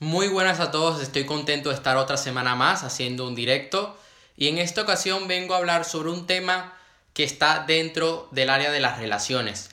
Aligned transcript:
Muy 0.00 0.28
buenas 0.28 0.60
a 0.60 0.70
todos, 0.70 1.02
estoy 1.02 1.26
contento 1.26 1.70
de 1.70 1.74
estar 1.74 1.96
otra 1.96 2.16
semana 2.16 2.54
más 2.54 2.84
haciendo 2.84 3.26
un 3.26 3.34
directo. 3.34 3.98
Y 4.36 4.46
en 4.46 4.58
esta 4.58 4.82
ocasión 4.82 5.26
vengo 5.26 5.54
a 5.54 5.56
hablar 5.56 5.84
sobre 5.84 6.10
un 6.10 6.24
tema 6.24 6.72
que 7.14 7.24
está 7.24 7.64
dentro 7.66 8.28
del 8.30 8.48
área 8.48 8.70
de 8.70 8.78
las 8.78 8.98
relaciones. 9.00 9.70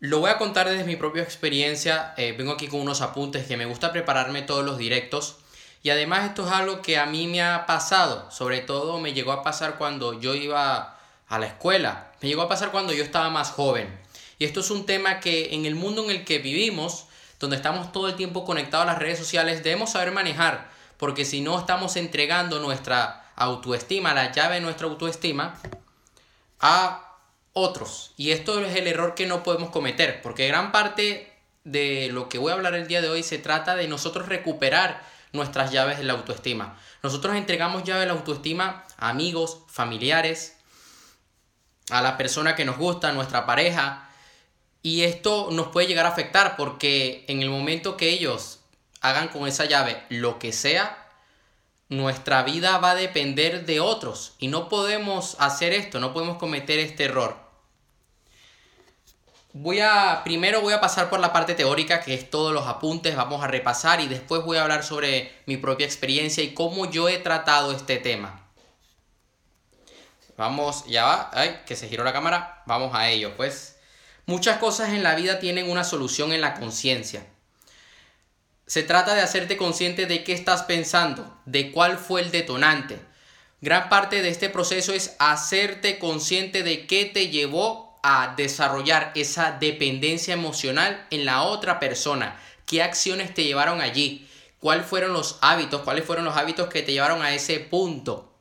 Lo 0.00 0.20
voy 0.20 0.30
a 0.30 0.38
contar 0.38 0.70
desde 0.70 0.84
mi 0.84 0.96
propia 0.96 1.22
experiencia, 1.22 2.14
eh, 2.16 2.32
vengo 2.32 2.52
aquí 2.52 2.66
con 2.66 2.80
unos 2.80 3.02
apuntes 3.02 3.46
que 3.46 3.58
me 3.58 3.66
gusta 3.66 3.92
prepararme 3.92 4.40
todos 4.40 4.64
los 4.64 4.78
directos. 4.78 5.36
Y 5.82 5.90
además 5.90 6.30
esto 6.30 6.46
es 6.46 6.52
algo 6.52 6.80
que 6.80 6.96
a 6.96 7.04
mí 7.04 7.26
me 7.26 7.42
ha 7.42 7.66
pasado, 7.66 8.30
sobre 8.30 8.60
todo 8.60 9.00
me 9.00 9.12
llegó 9.12 9.32
a 9.32 9.42
pasar 9.42 9.76
cuando 9.76 10.18
yo 10.18 10.34
iba 10.34 10.98
a 11.28 11.38
la 11.38 11.46
escuela, 11.46 12.10
me 12.22 12.28
llegó 12.28 12.40
a 12.40 12.48
pasar 12.48 12.70
cuando 12.70 12.94
yo 12.94 13.04
estaba 13.04 13.28
más 13.28 13.50
joven. 13.50 14.00
Y 14.38 14.46
esto 14.46 14.60
es 14.60 14.70
un 14.70 14.86
tema 14.86 15.20
que 15.20 15.54
en 15.54 15.66
el 15.66 15.74
mundo 15.74 16.04
en 16.04 16.10
el 16.10 16.24
que 16.24 16.38
vivimos, 16.38 17.04
donde 17.42 17.56
estamos 17.56 17.90
todo 17.90 18.06
el 18.06 18.14
tiempo 18.14 18.44
conectados 18.44 18.84
a 18.84 18.92
las 18.92 19.00
redes 19.00 19.18
sociales, 19.18 19.64
debemos 19.64 19.90
saber 19.90 20.12
manejar, 20.12 20.70
porque 20.96 21.24
si 21.24 21.40
no 21.40 21.58
estamos 21.58 21.96
entregando 21.96 22.60
nuestra 22.60 23.32
autoestima, 23.34 24.14
la 24.14 24.30
llave 24.30 24.54
de 24.54 24.60
nuestra 24.60 24.86
autoestima, 24.86 25.58
a 26.60 27.18
otros. 27.52 28.12
Y 28.16 28.30
esto 28.30 28.64
es 28.64 28.76
el 28.76 28.86
error 28.86 29.16
que 29.16 29.26
no 29.26 29.42
podemos 29.42 29.70
cometer, 29.70 30.22
porque 30.22 30.46
gran 30.46 30.70
parte 30.70 31.32
de 31.64 32.10
lo 32.12 32.28
que 32.28 32.38
voy 32.38 32.52
a 32.52 32.54
hablar 32.54 32.74
el 32.74 32.86
día 32.86 33.02
de 33.02 33.10
hoy 33.10 33.24
se 33.24 33.38
trata 33.38 33.74
de 33.74 33.88
nosotros 33.88 34.28
recuperar 34.28 35.02
nuestras 35.32 35.72
llaves 35.72 35.98
de 35.98 36.04
la 36.04 36.12
autoestima. 36.12 36.78
Nosotros 37.02 37.34
entregamos 37.34 37.82
llaves 37.82 38.02
de 38.02 38.06
la 38.06 38.12
autoestima 38.12 38.84
a 38.98 39.08
amigos, 39.08 39.58
familiares, 39.66 40.56
a 41.90 42.02
la 42.02 42.16
persona 42.16 42.54
que 42.54 42.64
nos 42.64 42.78
gusta, 42.78 43.08
a 43.08 43.12
nuestra 43.12 43.46
pareja, 43.46 44.11
y 44.82 45.02
esto 45.02 45.48
nos 45.50 45.68
puede 45.68 45.86
llegar 45.86 46.06
a 46.06 46.10
afectar 46.10 46.56
porque 46.56 47.24
en 47.28 47.40
el 47.40 47.50
momento 47.50 47.96
que 47.96 48.10
ellos 48.10 48.60
hagan 49.00 49.28
con 49.28 49.46
esa 49.46 49.64
llave 49.64 50.02
lo 50.08 50.38
que 50.38 50.52
sea, 50.52 51.08
nuestra 51.88 52.42
vida 52.42 52.78
va 52.78 52.92
a 52.92 52.96
depender 52.96 53.64
de 53.66 53.80
otros 53.80 54.34
y 54.38 54.48
no 54.48 54.68
podemos 54.68 55.36
hacer 55.38 55.72
esto, 55.72 56.00
no 56.00 56.12
podemos 56.12 56.38
cometer 56.38 56.78
este 56.78 57.04
error. 57.04 57.36
Voy 59.54 59.80
a 59.80 60.22
primero 60.24 60.62
voy 60.62 60.72
a 60.72 60.80
pasar 60.80 61.10
por 61.10 61.20
la 61.20 61.32
parte 61.32 61.54
teórica, 61.54 62.00
que 62.00 62.14
es 62.14 62.30
todos 62.30 62.54
los 62.54 62.66
apuntes, 62.66 63.14
vamos 63.14 63.44
a 63.44 63.48
repasar 63.48 64.00
y 64.00 64.08
después 64.08 64.42
voy 64.44 64.56
a 64.56 64.62
hablar 64.62 64.82
sobre 64.82 65.30
mi 65.44 65.58
propia 65.58 65.84
experiencia 65.84 66.42
y 66.42 66.54
cómo 66.54 66.90
yo 66.90 67.08
he 67.08 67.18
tratado 67.18 67.72
este 67.72 67.98
tema. 67.98 68.48
Vamos, 70.38 70.86
ya 70.86 71.04
va, 71.04 71.30
ay, 71.34 71.60
que 71.66 71.76
se 71.76 71.88
giró 71.88 72.02
la 72.02 72.14
cámara, 72.14 72.62
vamos 72.66 72.94
a 72.94 73.10
ello, 73.10 73.36
pues. 73.36 73.71
Muchas 74.26 74.58
cosas 74.58 74.90
en 74.90 75.02
la 75.02 75.14
vida 75.14 75.40
tienen 75.40 75.70
una 75.70 75.84
solución 75.84 76.32
en 76.32 76.40
la 76.40 76.54
conciencia. 76.54 77.26
Se 78.66 78.82
trata 78.82 79.14
de 79.14 79.20
hacerte 79.20 79.56
consciente 79.56 80.06
de 80.06 80.22
qué 80.24 80.32
estás 80.32 80.62
pensando, 80.62 81.38
de 81.44 81.72
cuál 81.72 81.98
fue 81.98 82.20
el 82.20 82.30
detonante. 82.30 83.00
Gran 83.60 83.88
parte 83.88 84.22
de 84.22 84.28
este 84.28 84.48
proceso 84.48 84.92
es 84.92 85.16
hacerte 85.18 85.98
consciente 85.98 86.62
de 86.62 86.86
qué 86.86 87.04
te 87.04 87.28
llevó 87.28 87.98
a 88.02 88.34
desarrollar 88.36 89.12
esa 89.14 89.52
dependencia 89.52 90.34
emocional 90.34 91.06
en 91.10 91.24
la 91.24 91.42
otra 91.42 91.78
persona, 91.78 92.40
qué 92.66 92.82
acciones 92.82 93.34
te 93.34 93.44
llevaron 93.44 93.80
allí, 93.80 94.28
cuáles 94.58 94.86
fueron 94.86 95.12
los 95.12 95.38
hábitos, 95.40 95.82
cuáles 95.82 96.04
fueron 96.04 96.24
los 96.24 96.36
hábitos 96.36 96.68
que 96.68 96.82
te 96.82 96.92
llevaron 96.92 97.22
a 97.22 97.34
ese 97.34 97.60
punto. 97.60 98.32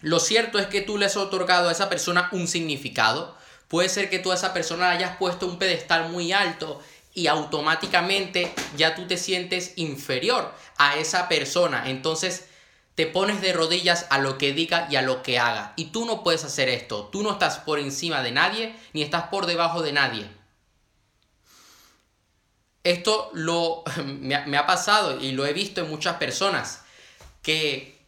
Lo 0.00 0.20
cierto 0.20 0.58
es 0.58 0.66
que 0.66 0.80
tú 0.80 0.98
le 0.98 1.06
has 1.06 1.16
otorgado 1.16 1.68
a 1.68 1.72
esa 1.72 1.88
persona 1.88 2.28
un 2.32 2.48
significado, 2.48 3.36
Puede 3.72 3.88
ser 3.88 4.10
que 4.10 4.18
tú 4.18 4.30
a 4.30 4.34
esa 4.34 4.52
persona 4.52 4.90
hayas 4.90 5.16
puesto 5.16 5.46
un 5.46 5.58
pedestal 5.58 6.10
muy 6.10 6.30
alto 6.30 6.82
y 7.14 7.26
automáticamente 7.26 8.52
ya 8.76 8.94
tú 8.94 9.06
te 9.06 9.16
sientes 9.16 9.72
inferior 9.76 10.54
a 10.76 10.98
esa 10.98 11.26
persona. 11.26 11.88
Entonces 11.88 12.50
te 12.96 13.06
pones 13.06 13.40
de 13.40 13.54
rodillas 13.54 14.04
a 14.10 14.18
lo 14.18 14.36
que 14.36 14.52
diga 14.52 14.88
y 14.90 14.96
a 14.96 15.00
lo 15.00 15.22
que 15.22 15.38
haga. 15.38 15.72
Y 15.76 15.86
tú 15.86 16.04
no 16.04 16.22
puedes 16.22 16.44
hacer 16.44 16.68
esto. 16.68 17.06
Tú 17.06 17.22
no 17.22 17.32
estás 17.32 17.60
por 17.60 17.78
encima 17.78 18.22
de 18.22 18.32
nadie 18.32 18.76
ni 18.92 19.00
estás 19.00 19.28
por 19.28 19.46
debajo 19.46 19.80
de 19.80 19.92
nadie. 19.92 20.30
Esto 22.84 23.30
lo, 23.32 23.84
me 24.04 24.58
ha 24.58 24.66
pasado 24.66 25.18
y 25.18 25.32
lo 25.32 25.46
he 25.46 25.54
visto 25.54 25.80
en 25.80 25.88
muchas 25.88 26.16
personas 26.16 26.82
que 27.40 27.98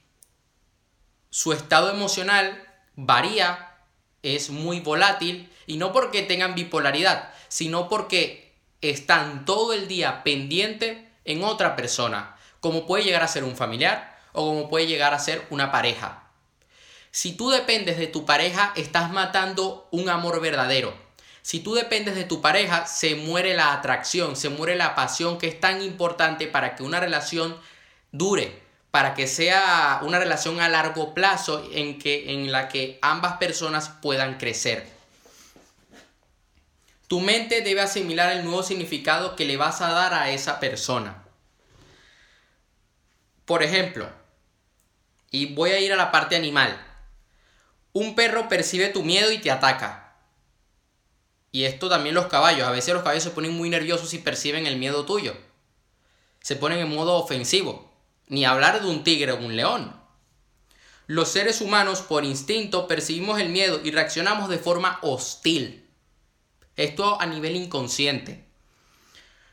su 1.31 1.55
estado 1.55 1.91
emocional 1.91 2.63
varía 2.97 3.64
es 4.25 4.51
muy 4.51 4.81
volátil 4.81 5.51
y 5.67 5.77
no 5.77 5.93
porque 5.93 6.23
tengan 6.23 6.55
bipolaridad, 6.55 7.31
sino 7.49 7.89
porque 7.89 8.53
están 8.81 9.45
todo 9.45 9.73
el 9.73 9.89
día 9.89 10.25
pendiente 10.25 11.09
en 11.25 11.45
otra 11.45 11.77
persona, 11.77 12.37
como 12.61 12.87
puede 12.87 13.05
llegar 13.05 13.23
a 13.23 13.29
ser 13.29 13.45
un 13.45 13.57
familiar 13.57 14.19
o 14.33 14.47
como 14.47 14.69
puede 14.69 14.87
llegar 14.87 15.15
a 15.15 15.19
ser 15.19 15.47
una 15.51 15.71
pareja. 15.71 16.25
Si 17.11 17.33
tú 17.33 17.51
dependes 17.51 17.97
de 17.97 18.09
tu 18.09 18.27
pareja, 18.27 18.73
estás 18.75 19.13
matando 19.13 19.89
un 19.93 20.09
amor 20.09 20.41
verdadero. 20.41 20.93
Si 21.43 21.61
tú 21.61 21.75
dependes 21.75 22.17
de 22.17 22.25
tu 22.25 22.41
pareja, 22.41 22.87
se 22.87 23.15
muere 23.15 23.55
la 23.55 23.73
atracción, 23.73 24.35
se 24.35 24.49
muere 24.49 24.75
la 24.75 24.95
pasión 24.95 25.39
que 25.39 25.47
es 25.47 25.61
tan 25.61 25.83
importante 25.83 26.49
para 26.49 26.75
que 26.75 26.83
una 26.83 26.99
relación 26.99 27.57
dure, 28.11 28.64
para 28.95 29.15
que 29.15 29.27
sea 29.27 29.99
una 30.03 30.21
relación 30.21 30.61
a 30.61 30.69
largo 30.69 31.15
plazo 31.15 31.69
en, 31.73 31.99
que, 31.99 32.33
en 32.33 32.53
la 32.53 32.69
que 32.69 33.01
ambas 33.03 33.39
personas 33.39 33.89
puedan 33.89 34.39
crecer. 34.39 34.89
Tu 37.09 37.19
mente 37.19 37.63
debe 37.63 37.81
asimilar 37.81 38.31
el 38.31 38.45
nuevo 38.45 38.63
significado 38.63 39.35
que 39.35 39.47
le 39.47 39.57
vas 39.57 39.81
a 39.81 39.91
dar 39.91 40.15
a 40.15 40.31
esa 40.31 40.61
persona. 40.61 41.25
Por 43.47 43.65
ejemplo, 43.65 44.09
y 45.33 45.53
voy 45.55 45.73
a 45.73 45.81
ir 45.81 45.93
a 45.93 45.97
la 45.97 46.13
parte 46.13 46.37
animal. 46.37 46.81
Un 47.93 48.15
perro 48.15 48.49
percibe 48.49 48.91
tu 48.91 49.03
miedo 49.03 49.33
y 49.33 49.39
te 49.39 49.51
ataca. 49.51 50.15
Y 51.51 51.65
esto 51.65 51.89
también 51.89 52.15
los 52.15 52.27
caballos. 52.27 52.69
A 52.69 52.71
veces 52.71 52.95
los 52.95 53.03
caballos 53.03 53.25
se 53.25 53.31
ponen 53.31 53.55
muy 53.55 53.71
nerviosos 53.71 54.15
y 54.15 54.19
perciben 54.19 54.69
el 54.69 54.77
miedo 54.77 55.05
tuyo. 55.05 55.37
Se 56.43 56.55
ponen 56.55 56.79
en 56.79 56.95
modo 56.95 57.15
ofensivo 57.15 57.93
ni 58.29 58.45
hablar 58.45 58.81
de 58.81 58.89
un 58.89 59.05
tigre 59.05 59.33
o 59.33 59.37
un 59.37 59.57
león. 59.57 59.95
Los 61.07 61.29
seres 61.29 61.61
humanos 61.61 62.01
por 62.01 62.25
instinto 62.25 62.89
percibimos 62.89 63.41
el 63.41 63.51
miedo 63.51 63.81
y 63.85 63.91
reaccionamos 63.91 64.49
de 64.49 64.59
forma 64.59 64.99
hostil. 65.03 65.87
Esto 66.77 67.21
a 67.21 67.27
nivel 67.27 67.57
inconsciente. 67.57 68.45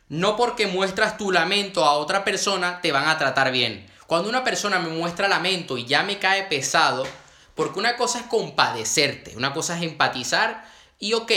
No 0.08 0.38
porque 0.38 0.68
muestras 0.68 1.18
tu 1.18 1.32
lamento 1.32 1.86
a 1.86 1.94
otra 1.94 2.24
persona 2.24 2.82
te 2.82 2.92
van 2.92 3.08
a 3.08 3.18
tratar 3.18 3.52
bien. 3.52 3.90
Cuando 4.08 4.30
una 4.30 4.44
persona 4.44 4.80
me 4.80 4.90
muestra 4.90 5.28
lamento 5.28 5.78
y 5.78 5.86
ya 5.86 6.04
me 6.04 6.20
cae 6.20 6.44
pesado, 6.44 7.06
porque 7.56 7.80
una 7.80 7.96
cosa 7.96 8.20
es 8.20 8.26
compadecerte, 8.26 9.36
una 9.38 9.54
cosa 9.54 9.78
es 9.78 9.84
empatizar 9.84 10.66
y 11.00 11.14
ok, 11.14 11.32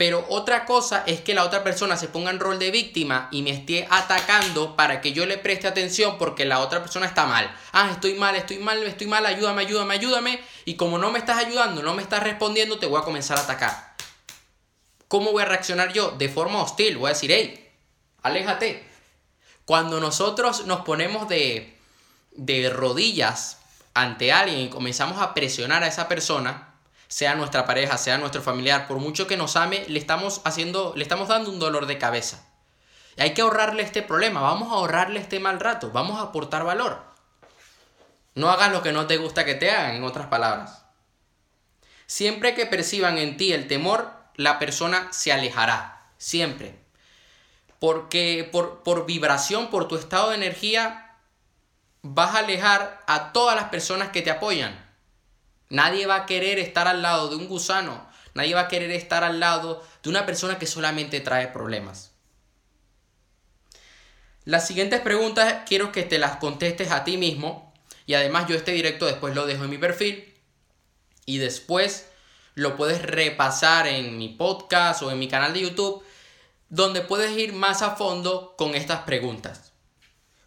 pero 0.00 0.24
otra 0.30 0.64
cosa 0.64 1.04
es 1.06 1.20
que 1.20 1.34
la 1.34 1.44
otra 1.44 1.62
persona 1.62 1.94
se 1.94 2.08
ponga 2.08 2.30
en 2.30 2.40
rol 2.40 2.58
de 2.58 2.70
víctima 2.70 3.28
y 3.30 3.42
me 3.42 3.50
esté 3.50 3.86
atacando 3.90 4.74
para 4.74 5.02
que 5.02 5.12
yo 5.12 5.26
le 5.26 5.36
preste 5.36 5.68
atención 5.68 6.16
porque 6.16 6.46
la 6.46 6.60
otra 6.60 6.80
persona 6.80 7.04
está 7.04 7.26
mal. 7.26 7.54
Ah, 7.72 7.90
estoy 7.92 8.14
mal, 8.14 8.34
estoy 8.34 8.60
mal, 8.60 8.82
estoy 8.82 9.06
mal, 9.08 9.26
ayúdame, 9.26 9.60
ayúdame, 9.60 9.92
ayúdame. 9.92 10.40
Y 10.64 10.76
como 10.76 10.96
no 10.96 11.10
me 11.10 11.18
estás 11.18 11.36
ayudando, 11.44 11.82
no 11.82 11.92
me 11.92 12.00
estás 12.00 12.22
respondiendo, 12.22 12.78
te 12.78 12.86
voy 12.86 12.98
a 12.98 13.04
comenzar 13.04 13.36
a 13.36 13.42
atacar. 13.42 13.94
¿Cómo 15.06 15.32
voy 15.32 15.42
a 15.42 15.44
reaccionar 15.44 15.92
yo? 15.92 16.12
De 16.12 16.30
forma 16.30 16.62
hostil. 16.62 16.96
Voy 16.96 17.08
a 17.08 17.12
decir, 17.12 17.30
hey, 17.30 17.68
aléjate. 18.22 18.82
Cuando 19.66 20.00
nosotros 20.00 20.64
nos 20.64 20.80
ponemos 20.80 21.28
de, 21.28 21.76
de 22.30 22.70
rodillas 22.70 23.58
ante 23.92 24.32
alguien 24.32 24.60
y 24.60 24.70
comenzamos 24.70 25.20
a 25.20 25.34
presionar 25.34 25.84
a 25.84 25.88
esa 25.88 26.08
persona, 26.08 26.69
sea 27.10 27.34
nuestra 27.34 27.66
pareja, 27.66 27.98
sea 27.98 28.18
nuestro 28.18 28.40
familiar, 28.40 28.86
por 28.86 28.98
mucho 28.98 29.26
que 29.26 29.36
nos 29.36 29.56
ame, 29.56 29.84
le 29.88 29.98
estamos 29.98 30.40
haciendo, 30.44 30.92
le 30.94 31.02
estamos 31.02 31.26
dando 31.26 31.50
un 31.50 31.58
dolor 31.58 31.86
de 31.86 31.98
cabeza. 31.98 32.46
Hay 33.18 33.34
que 33.34 33.42
ahorrarle 33.42 33.82
este 33.82 34.00
problema, 34.00 34.40
vamos 34.40 34.70
a 34.70 34.76
ahorrarle 34.76 35.18
este 35.18 35.40
mal 35.40 35.58
rato, 35.58 35.90
vamos 35.90 36.20
a 36.20 36.22
aportar 36.22 36.62
valor. 36.62 37.02
No 38.36 38.48
hagas 38.48 38.70
lo 38.70 38.80
que 38.82 38.92
no 38.92 39.08
te 39.08 39.16
gusta 39.16 39.44
que 39.44 39.56
te 39.56 39.72
hagan, 39.72 39.96
en 39.96 40.04
otras 40.04 40.28
palabras. 40.28 40.84
Siempre 42.06 42.54
que 42.54 42.64
perciban 42.64 43.18
en 43.18 43.36
ti 43.36 43.52
el 43.52 43.66
temor, 43.66 44.12
la 44.36 44.60
persona 44.60 45.08
se 45.10 45.32
alejará, 45.32 46.12
siempre. 46.16 46.78
Porque 47.80 48.48
por, 48.52 48.84
por 48.84 49.04
vibración, 49.04 49.68
por 49.68 49.88
tu 49.88 49.96
estado 49.96 50.30
de 50.30 50.36
energía, 50.36 51.16
vas 52.02 52.36
a 52.36 52.38
alejar 52.38 53.02
a 53.08 53.32
todas 53.32 53.56
las 53.56 53.64
personas 53.64 54.10
que 54.10 54.22
te 54.22 54.30
apoyan. 54.30 54.89
Nadie 55.70 56.06
va 56.06 56.16
a 56.16 56.26
querer 56.26 56.58
estar 56.58 56.88
al 56.88 57.00
lado 57.00 57.28
de 57.28 57.36
un 57.36 57.46
gusano. 57.46 58.10
Nadie 58.34 58.54
va 58.54 58.62
a 58.62 58.68
querer 58.68 58.90
estar 58.90 59.24
al 59.24 59.40
lado 59.40 59.82
de 60.02 60.10
una 60.10 60.26
persona 60.26 60.58
que 60.58 60.66
solamente 60.66 61.20
trae 61.20 61.46
problemas. 61.48 62.10
Las 64.44 64.66
siguientes 64.66 65.00
preguntas 65.00 65.62
quiero 65.66 65.92
que 65.92 66.02
te 66.02 66.18
las 66.18 66.36
contestes 66.36 66.90
a 66.90 67.04
ti 67.04 67.16
mismo. 67.16 67.72
Y 68.04 68.14
además 68.14 68.46
yo 68.48 68.56
este 68.56 68.72
directo 68.72 69.06
después 69.06 69.34
lo 69.34 69.46
dejo 69.46 69.64
en 69.64 69.70
mi 69.70 69.78
perfil. 69.78 70.34
Y 71.24 71.38
después 71.38 72.08
lo 72.54 72.76
puedes 72.76 73.00
repasar 73.00 73.86
en 73.86 74.18
mi 74.18 74.28
podcast 74.28 75.02
o 75.02 75.12
en 75.12 75.20
mi 75.20 75.28
canal 75.28 75.52
de 75.52 75.60
YouTube. 75.60 76.02
Donde 76.68 77.00
puedes 77.00 77.30
ir 77.38 77.52
más 77.52 77.82
a 77.82 77.94
fondo 77.94 78.56
con 78.58 78.74
estas 78.74 79.02
preguntas. 79.02 79.72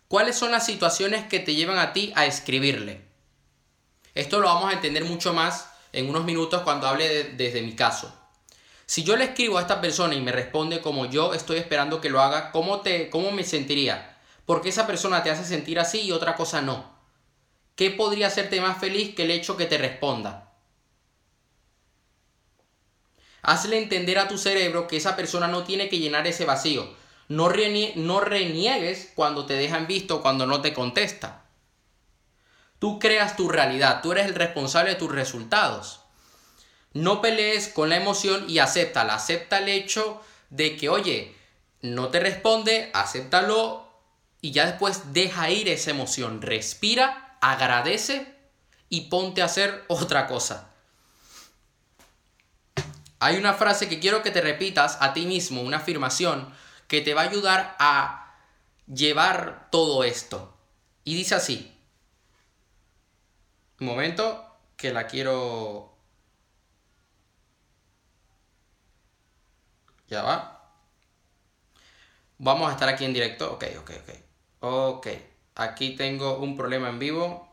¿Cuáles 0.10 0.36
son 0.36 0.52
las 0.52 0.66
situaciones 0.66 1.26
que 1.28 1.40
te 1.40 1.56
llevan 1.56 1.78
a 1.78 1.94
ti 1.94 2.12
a 2.16 2.26
escribirle? 2.26 3.13
Esto 4.16 4.40
lo 4.40 4.48
vamos 4.48 4.70
a 4.70 4.74
entender 4.74 5.06
mucho 5.06 5.34
más 5.34 5.70
en 5.92 6.10
unos 6.10 6.26
minutos 6.26 6.62
cuando 6.62 6.88
hable 6.88 7.26
desde 7.36 7.62
mi 7.62 7.76
caso. 7.76 8.14
Si 8.86 9.04
yo 9.04 9.16
le 9.16 9.26
escribo 9.26 9.58
a 9.58 9.62
esta 9.62 9.82
persona 9.82 10.14
y 10.14 10.22
me 10.22 10.32
responde 10.32 10.82
como 10.82 11.06
yo 11.06 11.34
estoy 11.34 11.58
esperando 11.58 12.02
que 12.02 12.10
lo 12.10 12.22
haga, 12.22 12.52
¿cómo, 12.52 12.82
te, 12.82 13.10
cómo 13.10 13.32
me 13.32 13.44
sentiría? 13.44 14.18
Porque 14.46 14.70
esa 14.70 14.86
persona 14.86 15.24
te 15.24 15.32
hace 15.32 15.46
sentir 15.46 15.80
así 15.80 16.02
y 16.02 16.12
otra 16.12 16.36
cosa 16.36 16.62
no. 16.62 16.94
¿Qué 17.76 17.90
podría 17.90 18.28
hacerte 18.28 18.62
más 18.62 18.78
feliz 18.78 19.16
que 19.16 19.24
el 19.24 19.32
hecho 19.32 19.58
que 19.58 19.66
te 19.66 19.78
responda? 19.78 20.52
Hazle 23.42 23.78
entender 23.78 24.20
a 24.20 24.28
tu 24.28 24.38
cerebro 24.38 24.88
que 24.88 24.98
esa 24.98 25.16
persona 25.16 25.48
no 25.48 25.64
tiene 25.64 25.90
que 25.90 26.00
llenar 26.00 26.28
ese 26.28 26.46
vacío. 26.46 26.88
No, 27.30 27.50
no 27.96 28.20
reniegues 28.20 29.12
cuando 29.16 29.46
te 29.46 29.56
dejan 29.56 29.88
visto, 29.88 30.22
cuando 30.22 30.46
no 30.46 30.62
te 30.62 30.74
contesta. 30.74 31.43
Tú 32.84 33.00
creas 33.00 33.38
tu 33.38 33.48
realidad, 33.48 34.02
tú 34.02 34.12
eres 34.12 34.26
el 34.26 34.36
responsable 34.36 34.90
de 34.90 34.98
tus 34.98 35.10
resultados. 35.10 36.02
No 36.92 37.22
pelees 37.22 37.70
con 37.70 37.88
la 37.88 37.96
emoción 37.96 38.44
y 38.50 38.60
acéptala. 38.60 39.16
Acepta 39.16 39.60
el 39.60 39.70
hecho 39.70 40.22
de 40.50 40.76
que, 40.76 40.90
oye, 40.90 41.34
no 41.82 42.10
te 42.10 42.20
responde, 42.20 42.92
acéptalo 42.94 43.88
y 44.42 44.52
ya 44.52 44.66
después 44.66 45.14
deja 45.14 45.50
ir 45.50 45.70
esa 45.70 45.92
emoción. 45.92 46.42
Respira, 46.42 47.38
agradece 47.40 48.36
y 48.90 49.08
ponte 49.08 49.42
a 49.42 49.46
hacer 49.46 49.86
otra 49.88 50.28
cosa. 50.28 50.74
Hay 53.20 53.38
una 53.38 53.54
frase 53.54 53.88
que 53.88 54.02
quiero 54.02 54.24
que 54.24 54.32
te 54.32 54.42
repitas 54.42 54.98
a 55.00 55.14
ti 55.14 55.26
mismo, 55.26 55.62
una 55.62 55.78
afirmación 55.78 56.54
que 56.90 57.00
te 57.00 57.14
va 57.14 57.22
a 57.22 57.30
ayudar 57.30 57.78
a 57.80 58.36
llevar 58.94 59.70
todo 59.72 60.04
esto. 60.04 60.54
Y 61.06 61.16
dice 61.16 61.36
así, 61.36 61.73
momento 63.86 64.58
que 64.78 64.94
la 64.94 65.08
quiero... 65.08 65.96
Ya 70.08 70.22
va. 70.22 70.72
Vamos 72.38 72.70
a 72.70 72.74
estar 72.74 72.90
aquí 72.90 73.06
en 73.06 73.14
directo. 73.14 73.54
Ok, 73.54 73.66
ok, 73.80 73.92
ok. 74.02 74.10
Ok. 74.60 75.08
Aquí 75.56 75.96
tengo 75.96 76.38
un 76.38 76.56
problema 76.56 76.90
en 76.90 77.00
vivo. 77.00 77.50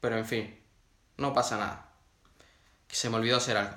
Pero 0.00 0.18
en 0.18 0.26
fin. 0.26 0.60
No 1.16 1.32
pasa 1.32 1.56
nada. 1.56 1.88
Se 2.88 3.10
me 3.10 3.16
olvidó 3.16 3.38
hacer 3.38 3.56
algo. 3.56 3.76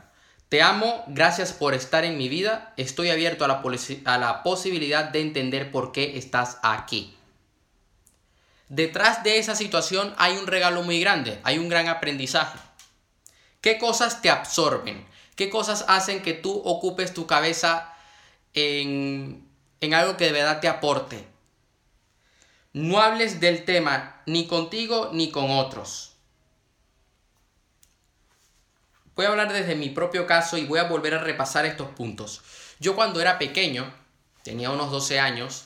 Te 0.50 0.62
amo, 0.62 1.04
gracias 1.08 1.52
por 1.52 1.74
estar 1.74 2.06
en 2.06 2.18
mi 2.18 2.30
vida. 2.30 2.74
Estoy 2.78 3.10
abierto 3.10 3.44
a 3.44 3.48
la, 3.50 3.64
a 4.06 4.18
la 4.18 4.44
posibilidad 4.44 5.06
de 5.06 5.22
entender 5.22 5.72
por 5.72 5.92
qué 5.92 6.18
estás 6.18 6.60
aquí. 6.64 7.17
Detrás 8.70 9.24
de 9.24 9.38
esa 9.38 9.56
situación 9.56 10.14
hay 10.18 10.38
un 10.38 10.48
regalo 10.48 10.84
muy 10.84 11.00
grande, 11.00 11.40
hay 11.44 11.58
un 11.58 11.70
gran 11.70 11.88
aprendizaje. 11.88 12.60
¿Qué 13.62 13.78
cosas 13.78 14.22
te 14.22 14.30
absorben? 14.30 15.06
¿Qué 15.36 15.50
cosas 15.50 15.86
hacen 15.88 16.22
que 16.22 16.34
tú 16.34 16.62
ocupes 16.66 17.14
tu 17.14 17.28
cabeza 17.28 17.94
en, 18.54 19.48
en 19.80 19.94
algo 19.94 20.18
que 20.18 20.26
de 20.26 20.32
verdad 20.32 20.60
te 20.60 20.68
aporte? 20.68 21.26
No 22.74 23.00
hables 23.00 23.40
del 23.40 23.66
tema 23.66 24.22
ni 24.26 24.48
contigo 24.48 25.12
ni 25.14 25.32
con 25.32 25.50
otros. 25.50 26.14
Voy 29.16 29.26
a 29.26 29.30
hablar 29.30 29.52
desde 29.52 29.76
mi 29.76 29.90
propio 29.90 30.28
caso 30.28 30.58
y 30.58 30.66
voy 30.66 30.80
a 30.80 30.84
volver 30.84 31.16
a 31.16 31.24
repasar 31.24 31.66
estos 31.66 31.90
puntos. 31.90 32.42
Yo 32.80 32.96
cuando 32.96 33.20
era 33.20 33.40
pequeño, 33.40 33.92
tenía 34.44 34.70
unos 34.70 34.92
12 34.92 35.20
años, 35.20 35.66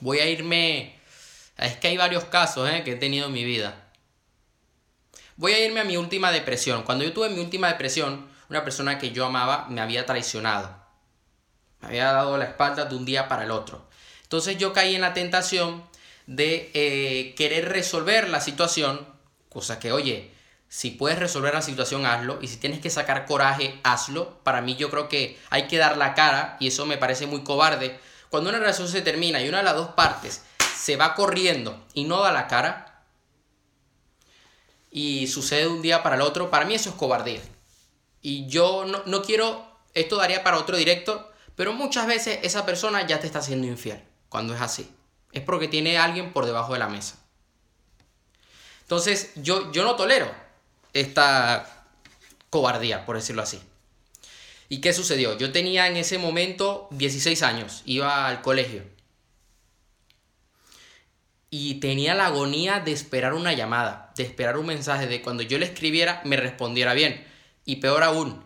voy 0.00 0.20
a 0.20 0.26
irme 0.26 1.01
es 1.66 1.76
que 1.76 1.88
hay 1.88 1.96
varios 1.96 2.24
casos 2.24 2.68
eh, 2.68 2.82
que 2.84 2.92
he 2.92 2.96
tenido 2.96 3.26
en 3.26 3.32
mi 3.32 3.44
vida. 3.44 3.88
Voy 5.36 5.52
a 5.52 5.64
irme 5.64 5.80
a 5.80 5.84
mi 5.84 5.96
última 5.96 6.30
depresión. 6.30 6.82
Cuando 6.82 7.04
yo 7.04 7.12
tuve 7.12 7.30
mi 7.30 7.40
última 7.40 7.68
depresión, 7.68 8.28
una 8.48 8.64
persona 8.64 8.98
que 8.98 9.12
yo 9.12 9.24
amaba 9.24 9.66
me 9.68 9.80
había 9.80 10.04
traicionado. 10.04 10.76
Me 11.80 11.88
había 11.88 12.12
dado 12.12 12.36
la 12.36 12.44
espalda 12.44 12.84
de 12.84 12.94
un 12.96 13.04
día 13.04 13.28
para 13.28 13.44
el 13.44 13.50
otro. 13.50 13.88
Entonces 14.22 14.58
yo 14.58 14.72
caí 14.72 14.94
en 14.94 15.00
la 15.00 15.14
tentación 15.14 15.84
de 16.26 16.70
eh, 16.74 17.34
querer 17.36 17.68
resolver 17.68 18.28
la 18.28 18.40
situación, 18.40 19.06
cosa 19.48 19.78
que, 19.78 19.92
oye, 19.92 20.32
si 20.68 20.90
puedes 20.90 21.18
resolver 21.18 21.52
la 21.52 21.62
situación, 21.62 22.06
hazlo. 22.06 22.38
Y 22.40 22.48
si 22.48 22.56
tienes 22.56 22.80
que 22.80 22.88
sacar 22.88 23.26
coraje, 23.26 23.78
hazlo. 23.82 24.38
Para 24.42 24.62
mí 24.62 24.76
yo 24.76 24.90
creo 24.90 25.08
que 25.08 25.38
hay 25.50 25.66
que 25.66 25.78
dar 25.78 25.96
la 25.96 26.14
cara 26.14 26.56
y 26.60 26.68
eso 26.68 26.86
me 26.86 26.98
parece 26.98 27.26
muy 27.26 27.42
cobarde. 27.42 27.98
Cuando 28.30 28.48
una 28.48 28.58
relación 28.58 28.88
se 28.88 29.02
termina 29.02 29.42
y 29.42 29.48
una 29.48 29.58
de 29.58 29.64
las 29.64 29.76
dos 29.76 29.88
partes 29.88 30.42
se 30.82 30.96
va 30.96 31.14
corriendo 31.14 31.80
y 31.94 32.02
no 32.02 32.22
da 32.22 32.32
la 32.32 32.48
cara 32.48 33.04
y 34.90 35.28
sucede 35.28 35.60
de 35.60 35.68
un 35.68 35.80
día 35.80 36.02
para 36.02 36.16
el 36.16 36.22
otro, 36.22 36.50
para 36.50 36.64
mí 36.64 36.74
eso 36.74 36.90
es 36.90 36.96
cobardía. 36.96 37.40
Y 38.20 38.48
yo 38.48 38.84
no, 38.84 39.22
quiero, 39.22 39.64
esto 39.94 40.16
daría 40.16 40.42
para 40.42 40.58
otro 40.58 40.76
directo, 40.76 41.30
pero 41.54 41.72
muchas 41.72 42.08
veces 42.08 42.40
esa 42.42 42.66
persona 42.66 43.06
ya 43.06 43.20
te 43.20 43.28
está 43.28 43.40
siendo 43.42 43.68
infiel 43.68 44.02
cuando 44.28 44.56
es 44.56 44.60
así. 44.60 44.90
Es 45.30 45.42
porque 45.42 45.68
tiene 45.68 45.98
a 45.98 46.04
alguien 46.04 46.32
por 46.32 46.46
debajo 46.46 46.72
de 46.72 46.80
la 46.80 46.88
mesa. 46.88 47.16
Entonces 48.80 49.30
yo, 49.36 49.70
yo 49.70 49.84
no 49.84 49.94
tolero 49.94 50.32
esta 50.94 51.86
cobardía, 52.50 53.06
por 53.06 53.14
decirlo 53.14 53.42
así. 53.42 53.62
¿Y 54.68 54.80
qué 54.80 54.92
sucedió? 54.92 55.38
Yo 55.38 55.52
tenía 55.52 55.86
en 55.86 55.96
ese 55.96 56.18
momento 56.18 56.88
16 56.90 57.40
años, 57.44 57.82
iba 57.84 58.26
al 58.26 58.42
colegio 58.42 58.82
y 61.54 61.74
tenía 61.74 62.14
la 62.14 62.28
agonía 62.28 62.80
de 62.80 62.92
esperar 62.92 63.34
una 63.34 63.52
llamada, 63.52 64.10
de 64.16 64.22
esperar 64.22 64.56
un 64.56 64.64
mensaje, 64.64 65.06
de 65.06 65.20
cuando 65.20 65.42
yo 65.42 65.58
le 65.58 65.66
escribiera 65.66 66.22
me 66.24 66.38
respondiera 66.38 66.94
bien. 66.94 67.22
Y 67.66 67.76
peor 67.76 68.04
aún, 68.04 68.42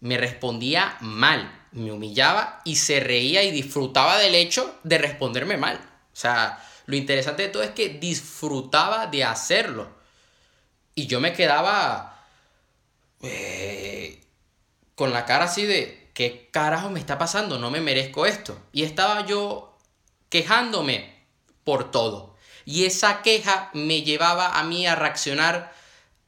me 0.00 0.18
respondía 0.18 0.96
mal, 0.98 1.68
me 1.70 1.92
humillaba 1.92 2.60
y 2.64 2.74
se 2.74 2.98
reía 2.98 3.44
y 3.44 3.52
disfrutaba 3.52 4.18
del 4.18 4.34
hecho 4.34 4.80
de 4.82 4.98
responderme 4.98 5.58
mal. 5.58 5.76
O 6.12 6.16
sea, 6.16 6.60
lo 6.86 6.96
interesante 6.96 7.44
de 7.44 7.50
todo 7.50 7.62
es 7.62 7.70
que 7.70 7.88
disfrutaba 7.88 9.06
de 9.06 9.22
hacerlo. 9.22 9.88
Y 10.96 11.06
yo 11.06 11.20
me 11.20 11.32
quedaba 11.32 12.20
eh, 13.22 14.24
con 14.96 15.12
la 15.12 15.24
cara 15.24 15.44
así 15.44 15.66
de, 15.66 16.10
¿qué 16.14 16.48
carajo 16.50 16.90
me 16.90 16.98
está 16.98 17.16
pasando? 17.16 17.60
No 17.60 17.70
me 17.70 17.80
merezco 17.80 18.26
esto. 18.26 18.60
Y 18.72 18.82
estaba 18.82 19.24
yo 19.24 19.78
quejándome 20.28 21.14
por 21.62 21.92
todo. 21.92 22.29
Y 22.64 22.84
esa 22.84 23.22
queja 23.22 23.70
me 23.72 24.02
llevaba 24.02 24.58
a 24.58 24.64
mí 24.64 24.86
a 24.86 24.94
reaccionar 24.94 25.72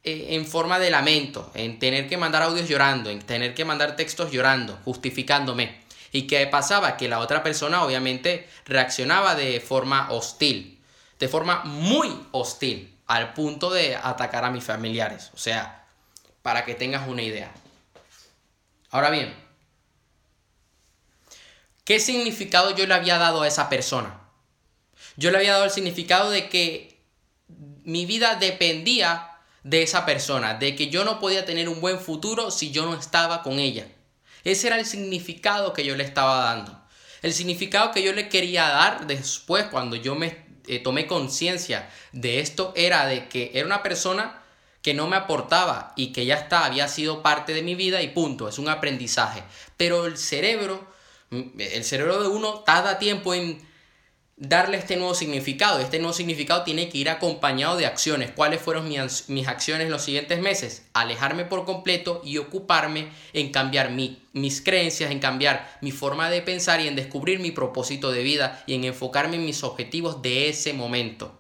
eh, 0.05 0.29
en 0.31 0.47
forma 0.47 0.79
de 0.79 0.91
lamento, 0.91 1.51
en 1.55 1.79
tener 1.79 2.09
que 2.09 2.17
mandar 2.17 2.43
audios 2.43 2.69
llorando, 2.69 3.11
en 3.11 3.21
tener 3.23 3.55
que 3.55 3.65
mandar 3.65 3.95
textos 3.95 4.33
llorando, 4.33 4.79
justificándome. 4.85 5.81
¿Y 6.11 6.27
qué 6.27 6.47
pasaba? 6.47 6.97
Que 6.97 7.09
la 7.09 7.21
otra 7.21 7.43
persona 7.43 7.85
obviamente 7.85 8.49
reaccionaba 8.67 9.35
de 9.35 9.61
forma 9.61 10.11
hostil, 10.11 10.81
de 11.19 11.29
forma 11.29 11.63
muy 11.65 12.27
hostil, 12.33 12.93
al 13.07 13.33
punto 13.33 13.71
de 13.71 13.97
atacar 13.97 14.45
a 14.45 14.51
mis 14.51 14.65
familiares. 14.65 15.31
O 15.35 15.39
sea, 15.39 15.87
para 16.43 16.65
que 16.65 16.75
tengas 16.75 17.07
una 17.09 17.23
idea. 17.23 17.53
Ahora 18.91 19.09
bien, 19.09 19.35
¿qué 21.85 22.01
significado 22.01 22.75
yo 22.75 22.87
le 22.87 22.95
había 22.95 23.19
dado 23.19 23.43
a 23.43 23.49
esa 23.49 23.69
persona? 23.69 24.22
Yo 25.17 25.31
le 25.31 25.39
había 25.39 25.53
dado 25.53 25.65
el 25.65 25.71
significado 25.71 26.31
de 26.31 26.49
que 26.49 27.03
mi 27.85 28.07
vida 28.07 28.37
dependía 28.37 29.29
de 29.65 29.83
esa 29.83 30.05
persona, 30.05 30.55
de 30.55 30.75
que 30.75 30.89
yo 30.89 31.05
no 31.05 31.21
podía 31.21 31.45
tener 31.45 31.69
un 31.69 31.81
buen 31.81 32.01
futuro 32.01 32.51
si 32.51 32.71
yo 32.71 32.85
no 32.85 32.95
estaba 32.95 33.43
con 33.43 33.59
ella. 33.59 33.87
Ese 34.45 34.67
era 34.67 34.79
el 34.79 34.87
significado 34.87 35.73
que 35.73 35.85
yo 35.85 35.97
le 35.97 36.05
estaba 36.05 36.45
dando. 36.45 36.81
El 37.23 37.33
significado 37.33 37.93
que 37.93 38.03
yo 38.03 38.13
le 38.13 38.29
quería 38.29 38.69
dar 38.69 39.07
después, 39.07 39.67
cuando 39.67 39.95
yo 39.95 40.17
me 40.17 40.45
eh, 40.67 40.81
tomé 40.81 41.07
conciencia 41.07 41.89
de 42.13 42.41
esto, 42.41 42.73
era 42.75 43.07
de 43.07 43.29
que 43.29 43.53
era 43.55 43.67
una 43.67 43.83
persona 43.83 44.43
que 44.83 44.95
no 44.95 45.07
me 45.07 45.15
aportaba 45.15 45.93
y 45.95 46.13
que 46.13 46.27
ya 46.27 46.35
está, 46.35 46.65
había 46.65 46.89
sido 46.89 47.23
parte 47.23 47.55
de 47.55 47.63
mi 47.63 47.77
vida 47.77 48.03
y 48.03 48.09
punto, 48.09 48.49
es 48.49 48.59
un 48.59 48.69
aprendizaje. 48.69 49.45
Pero 49.77 50.07
el 50.07 50.19
cerebro, 50.19 50.85
el 51.31 51.85
cerebro 51.85 52.21
de 52.21 52.27
uno 52.27 52.61
tarda 52.61 52.99
tiempo 52.99 53.33
en 53.33 53.65
darle 54.43 54.77
este 54.77 54.97
nuevo 54.97 55.15
significado. 55.15 55.79
Este 55.79 55.99
nuevo 55.99 56.13
significado 56.13 56.65
tiene 56.65 56.89
que 56.89 56.99
ir 56.99 57.09
acompañado 57.09 57.77
de 57.77 57.87
acciones. 57.87 58.33
¿Cuáles 58.33 58.61
fueron 58.61 58.89
mis, 58.89 59.49
acciones 59.49 59.89
los 59.89 60.03
siguientes 60.03 60.41
meses? 60.41 60.85
Alejarme 60.95 61.45
por 61.45 61.65
completo 61.65 62.21
y 62.25 62.39
ocuparme 62.39 63.09
en 63.33 63.53
cambiar 63.53 63.91
mis 63.91 64.61
creencias, 64.61 65.13
en 65.13 65.21
cambiar 65.21 65.79
mi 65.81 65.93
forma 65.93 66.29
de 66.29 66.43
pensar 66.43 66.81
y 66.81 66.89
en 66.89 66.97
descubrir 66.97 67.39
mi 67.39 67.53
propósito 67.53 68.11
de 68.11 68.25
vida 68.25 68.63
y 68.67 68.75
en 68.75 68.85
enfocarme 68.85 69.37
en 69.37 69.45
mis 69.45 69.63
objetivos 69.63 70.23
de 70.23 70.49
ese 70.49 70.73
momento. 70.73 71.39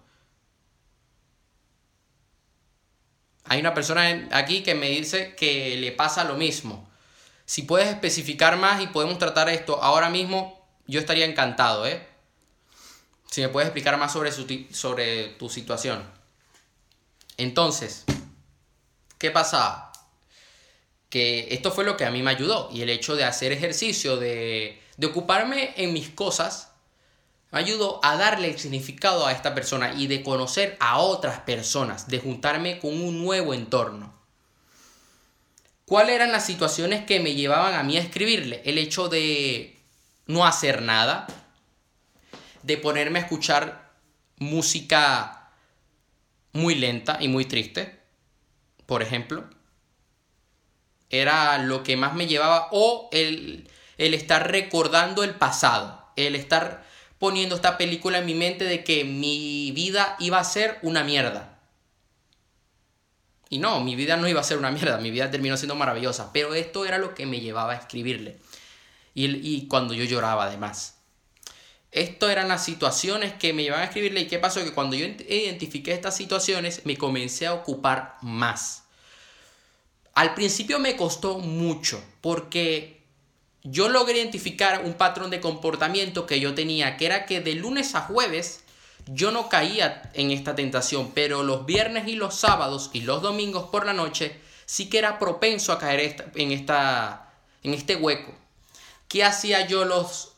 Hay 3.44 3.58
una 3.58 3.74
persona 3.74 4.28
aquí 4.30 4.62
que 4.62 4.76
me 4.76 4.88
dice 4.88 5.34
que 5.34 5.76
le 5.76 5.90
pasa 5.90 6.22
lo 6.22 6.36
mismo. 6.36 6.88
Si 7.46 7.62
puedes 7.62 7.88
especificar 7.88 8.56
más 8.56 8.80
y 8.80 8.86
podemos 8.86 9.18
tratar 9.18 9.48
esto 9.48 9.82
ahora 9.82 10.08
mismo, 10.08 10.64
yo 10.86 11.00
estaría 11.00 11.26
encantado, 11.26 11.84
¿eh? 11.84 12.11
Si 13.32 13.40
me 13.40 13.48
puedes 13.48 13.68
explicar 13.68 13.96
más 13.96 14.12
sobre, 14.12 14.30
sobre 14.74 15.28
tu 15.38 15.48
situación. 15.48 16.04
Entonces, 17.38 18.04
¿qué 19.16 19.30
pasaba? 19.30 19.90
Que 21.08 21.48
esto 21.50 21.72
fue 21.72 21.84
lo 21.84 21.96
que 21.96 22.04
a 22.04 22.10
mí 22.10 22.22
me 22.22 22.30
ayudó. 22.30 22.68
Y 22.70 22.82
el 22.82 22.90
hecho 22.90 23.16
de 23.16 23.24
hacer 23.24 23.50
ejercicio, 23.50 24.18
de, 24.18 24.82
de 24.98 25.06
ocuparme 25.06 25.72
en 25.78 25.94
mis 25.94 26.10
cosas, 26.10 26.72
me 27.52 27.60
ayudó 27.60 28.00
a 28.04 28.18
darle 28.18 28.48
el 28.48 28.58
significado 28.58 29.26
a 29.26 29.32
esta 29.32 29.54
persona 29.54 29.94
y 29.94 30.08
de 30.08 30.22
conocer 30.22 30.76
a 30.78 30.98
otras 30.98 31.40
personas, 31.40 32.08
de 32.08 32.18
juntarme 32.18 32.80
con 32.80 32.92
un 32.92 33.24
nuevo 33.24 33.54
entorno. 33.54 34.12
¿Cuáles 35.86 36.16
eran 36.16 36.32
las 36.32 36.44
situaciones 36.44 37.06
que 37.06 37.18
me 37.18 37.32
llevaban 37.34 37.72
a 37.76 37.82
mí 37.82 37.96
a 37.96 38.02
escribirle? 38.02 38.60
El 38.66 38.76
hecho 38.76 39.08
de 39.08 39.80
no 40.26 40.44
hacer 40.44 40.82
nada, 40.82 41.26
de 42.62 42.76
ponerme 42.76 43.18
a 43.18 43.22
escuchar 43.22 43.92
música 44.38 45.50
muy 46.52 46.74
lenta 46.74 47.18
y 47.20 47.28
muy 47.28 47.44
triste, 47.44 48.00
por 48.86 49.02
ejemplo. 49.02 49.44
Era 51.10 51.58
lo 51.58 51.82
que 51.82 51.96
más 51.96 52.14
me 52.14 52.26
llevaba, 52.26 52.68
o 52.72 53.08
el, 53.12 53.68
el 53.98 54.14
estar 54.14 54.50
recordando 54.50 55.24
el 55.24 55.34
pasado, 55.34 56.12
el 56.16 56.34
estar 56.34 56.84
poniendo 57.18 57.54
esta 57.54 57.78
película 57.78 58.18
en 58.18 58.26
mi 58.26 58.34
mente 58.34 58.64
de 58.64 58.82
que 58.82 59.04
mi 59.04 59.72
vida 59.72 60.16
iba 60.18 60.38
a 60.38 60.44
ser 60.44 60.78
una 60.82 61.04
mierda 61.04 61.52
y 63.52 63.58
no, 63.58 63.80
mi 63.80 63.96
vida 63.96 64.16
no 64.16 64.26
iba 64.26 64.40
a 64.40 64.44
ser 64.44 64.56
una 64.56 64.70
mierda, 64.70 64.96
mi 64.96 65.10
vida 65.10 65.30
terminó 65.30 65.58
siendo 65.58 65.74
maravillosa, 65.74 66.32
pero 66.32 66.54
esto 66.54 66.86
era 66.86 66.96
lo 66.96 67.14
que 67.14 67.26
me 67.26 67.38
llevaba 67.38 67.74
a 67.74 67.76
escribirle. 67.76 68.38
Y, 69.12 69.26
y 69.26 69.68
cuando 69.68 69.92
yo 69.92 70.04
lloraba 70.04 70.44
además. 70.44 71.01
Esto 71.92 72.30
eran 72.30 72.48
las 72.48 72.64
situaciones 72.64 73.34
que 73.34 73.52
me 73.52 73.62
llevaban 73.62 73.84
a 73.84 73.88
escribirle 73.88 74.20
y 74.20 74.26
qué 74.26 74.38
pasó 74.38 74.64
que 74.64 74.72
cuando 74.72 74.96
yo 74.96 75.04
identifiqué 75.04 75.92
estas 75.92 76.16
situaciones 76.16 76.80
me 76.86 76.96
comencé 76.96 77.46
a 77.46 77.52
ocupar 77.52 78.16
más. 78.22 78.84
Al 80.14 80.34
principio 80.34 80.78
me 80.78 80.96
costó 80.96 81.38
mucho 81.38 82.02
porque 82.22 83.02
yo 83.62 83.90
logré 83.90 84.18
identificar 84.18 84.86
un 84.86 84.94
patrón 84.94 85.28
de 85.28 85.40
comportamiento 85.40 86.24
que 86.24 86.40
yo 86.40 86.54
tenía, 86.54 86.96
que 86.96 87.04
era 87.04 87.26
que 87.26 87.42
de 87.42 87.54
lunes 87.54 87.94
a 87.94 88.00
jueves 88.00 88.64
yo 89.06 89.30
no 89.30 89.50
caía 89.50 90.10
en 90.14 90.30
esta 90.30 90.54
tentación, 90.54 91.10
pero 91.12 91.42
los 91.42 91.66
viernes 91.66 92.08
y 92.08 92.14
los 92.14 92.34
sábados 92.34 92.88
y 92.94 93.02
los 93.02 93.20
domingos 93.20 93.68
por 93.68 93.84
la 93.84 93.92
noche 93.92 94.40
sí 94.64 94.88
que 94.88 94.96
era 94.96 95.18
propenso 95.18 95.72
a 95.72 95.78
caer 95.78 96.30
en, 96.36 96.52
esta, 96.52 97.34
en 97.62 97.74
este 97.74 97.96
hueco. 97.96 98.32
¿Qué 99.08 99.24
hacía 99.24 99.66
yo 99.66 99.84
los 99.84 100.32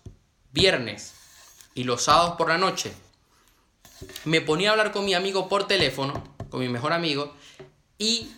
viernes 0.51 1.13
y 1.75 1.85
los 1.85 2.04
sábados 2.04 2.37
por 2.37 2.49
la 2.49 2.59
noche? 2.59 2.93
Me 4.25 4.40
ponía 4.40 4.71
a 4.71 4.73
hablar 4.73 4.93
con 4.93 5.04
mi 5.04 5.14
amigo 5.14 5.49
por 5.49 5.66
teléfono, 5.66 6.23
con 6.50 6.61
mi 6.61 6.69
mejor 6.69 6.93
amigo, 6.93 7.35
y 7.99 8.31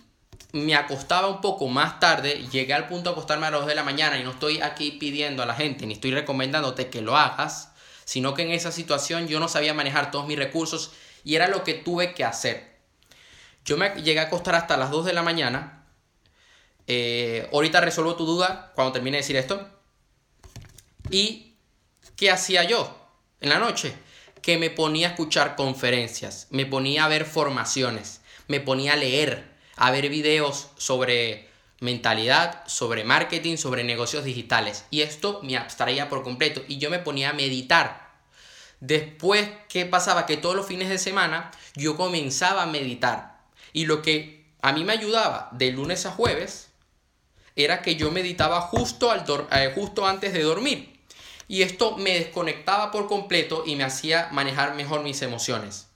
me 0.52 0.74
acostaba 0.74 1.28
un 1.28 1.40
poco 1.40 1.68
más 1.68 2.00
tarde, 2.00 2.46
llegué 2.50 2.72
al 2.72 2.88
punto 2.88 3.10
de 3.10 3.14
acostarme 3.14 3.46
a 3.46 3.50
las 3.50 3.60
2 3.60 3.68
de 3.68 3.74
la 3.74 3.82
mañana 3.82 4.18
y 4.18 4.24
no 4.24 4.30
estoy 4.30 4.60
aquí 4.60 4.92
pidiendo 4.92 5.42
a 5.42 5.46
la 5.46 5.54
gente, 5.54 5.86
ni 5.86 5.94
estoy 5.94 6.12
recomendándote 6.12 6.88
que 6.88 7.02
lo 7.02 7.16
hagas, 7.16 7.72
sino 8.04 8.34
que 8.34 8.42
en 8.42 8.50
esa 8.50 8.72
situación 8.72 9.28
yo 9.28 9.40
no 9.40 9.48
sabía 9.48 9.74
manejar 9.74 10.10
todos 10.10 10.26
mis 10.26 10.38
recursos 10.38 10.92
y 11.24 11.34
era 11.34 11.48
lo 11.48 11.64
que 11.64 11.74
tuve 11.74 12.14
que 12.14 12.24
hacer. 12.24 12.76
Yo 13.64 13.76
me 13.76 13.90
llegué 14.02 14.20
a 14.20 14.24
acostar 14.24 14.54
hasta 14.54 14.76
las 14.76 14.90
2 14.90 15.06
de 15.06 15.12
la 15.12 15.22
mañana. 15.22 15.84
Eh, 16.86 17.48
ahorita 17.52 17.80
resuelvo 17.80 18.14
tu 18.14 18.24
duda 18.24 18.72
cuando 18.76 18.92
termine 18.92 19.16
de 19.16 19.22
decir 19.22 19.36
esto. 19.36 19.68
¿Y 21.10 21.56
qué 22.16 22.30
hacía 22.30 22.62
yo 22.62 23.05
en 23.40 23.48
la 23.48 23.58
noche? 23.58 23.94
Que 24.42 24.58
me 24.58 24.70
ponía 24.70 25.08
a 25.08 25.10
escuchar 25.10 25.56
conferencias, 25.56 26.46
me 26.50 26.66
ponía 26.66 27.04
a 27.04 27.08
ver 27.08 27.24
formaciones, 27.24 28.20
me 28.48 28.60
ponía 28.60 28.92
a 28.92 28.96
leer, 28.96 29.50
a 29.76 29.90
ver 29.90 30.08
videos 30.08 30.68
sobre 30.76 31.48
mentalidad, 31.80 32.66
sobre 32.66 33.04
marketing, 33.04 33.56
sobre 33.56 33.84
negocios 33.84 34.24
digitales. 34.24 34.84
Y 34.90 35.02
esto 35.02 35.40
me 35.42 35.56
abstraía 35.56 36.08
por 36.08 36.22
completo 36.22 36.62
y 36.68 36.78
yo 36.78 36.90
me 36.90 36.98
ponía 36.98 37.30
a 37.30 37.34
meditar. 37.34 38.06
Después, 38.80 39.48
¿qué 39.68 39.86
pasaba? 39.86 40.26
Que 40.26 40.36
todos 40.36 40.54
los 40.54 40.66
fines 40.66 40.88
de 40.88 40.98
semana 40.98 41.50
yo 41.74 41.96
comenzaba 41.96 42.62
a 42.62 42.66
meditar. 42.66 43.38
Y 43.72 43.86
lo 43.86 44.02
que 44.02 44.44
a 44.62 44.72
mí 44.72 44.84
me 44.84 44.92
ayudaba 44.92 45.48
de 45.52 45.70
lunes 45.70 46.06
a 46.06 46.12
jueves 46.12 46.70
era 47.56 47.82
que 47.82 47.96
yo 47.96 48.10
meditaba 48.10 48.60
justo, 48.60 49.10
al 49.10 49.24
eh, 49.52 49.72
justo 49.74 50.06
antes 50.06 50.32
de 50.32 50.42
dormir. 50.42 50.95
Y 51.48 51.62
esto 51.62 51.96
me 51.96 52.14
desconectaba 52.14 52.90
por 52.90 53.06
completo 53.06 53.62
y 53.66 53.76
me 53.76 53.84
hacía 53.84 54.28
manejar 54.32 54.74
mejor 54.74 55.02
mis 55.02 55.22
emociones. 55.22 55.86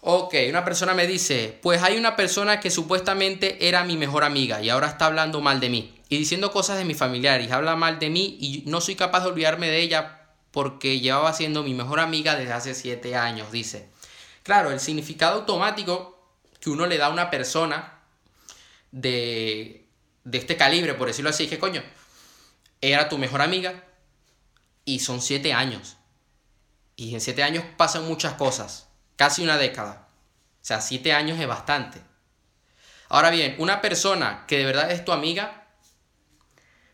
Ok, 0.00 0.34
una 0.48 0.64
persona 0.64 0.94
me 0.94 1.06
dice, 1.06 1.58
pues 1.62 1.80
hay 1.80 1.96
una 1.96 2.16
persona 2.16 2.58
que 2.58 2.72
supuestamente 2.72 3.68
era 3.68 3.84
mi 3.84 3.96
mejor 3.96 4.24
amiga 4.24 4.60
y 4.60 4.68
ahora 4.68 4.88
está 4.88 5.06
hablando 5.06 5.40
mal 5.40 5.60
de 5.60 5.70
mí 5.70 5.94
y 6.08 6.18
diciendo 6.18 6.50
cosas 6.50 6.76
de 6.76 6.84
mi 6.84 6.94
familiares 6.94 7.52
habla 7.52 7.76
mal 7.76 8.00
de 8.00 8.10
mí 8.10 8.36
y 8.40 8.64
no 8.66 8.80
soy 8.80 8.96
capaz 8.96 9.20
de 9.20 9.28
olvidarme 9.28 9.68
de 9.68 9.78
ella 9.78 10.22
porque 10.50 10.98
llevaba 10.98 11.32
siendo 11.32 11.62
mi 11.62 11.72
mejor 11.72 12.00
amiga 12.00 12.34
desde 12.34 12.52
hace 12.52 12.74
7 12.74 13.14
años, 13.14 13.52
dice. 13.52 13.88
Claro, 14.42 14.72
el 14.72 14.80
significado 14.80 15.38
automático 15.38 16.18
que 16.58 16.70
uno 16.70 16.86
le 16.86 16.98
da 16.98 17.06
a 17.06 17.10
una 17.10 17.30
persona 17.30 18.00
de, 18.90 19.86
de 20.24 20.38
este 20.38 20.56
calibre, 20.56 20.94
por 20.94 21.06
decirlo 21.06 21.30
así, 21.30 21.46
que 21.46 21.60
coño, 21.60 21.82
era 22.82 23.08
tu 23.08 23.16
mejor 23.16 23.40
amiga 23.40 23.82
y 24.84 24.98
son 24.98 25.22
7 25.22 25.54
años. 25.54 25.96
Y 26.96 27.14
en 27.14 27.22
7 27.22 27.42
años 27.42 27.64
pasan 27.78 28.06
muchas 28.06 28.34
cosas 28.34 28.92
casi 29.22 29.42
una 29.42 29.56
década. 29.56 30.08
O 30.62 30.64
sea, 30.64 30.80
siete 30.80 31.12
años 31.12 31.38
es 31.38 31.46
bastante. 31.46 32.00
Ahora 33.08 33.30
bien, 33.30 33.54
una 33.58 33.80
persona 33.80 34.44
que 34.48 34.58
de 34.58 34.64
verdad 34.64 34.90
es 34.90 35.04
tu 35.04 35.12
amiga, 35.12 35.66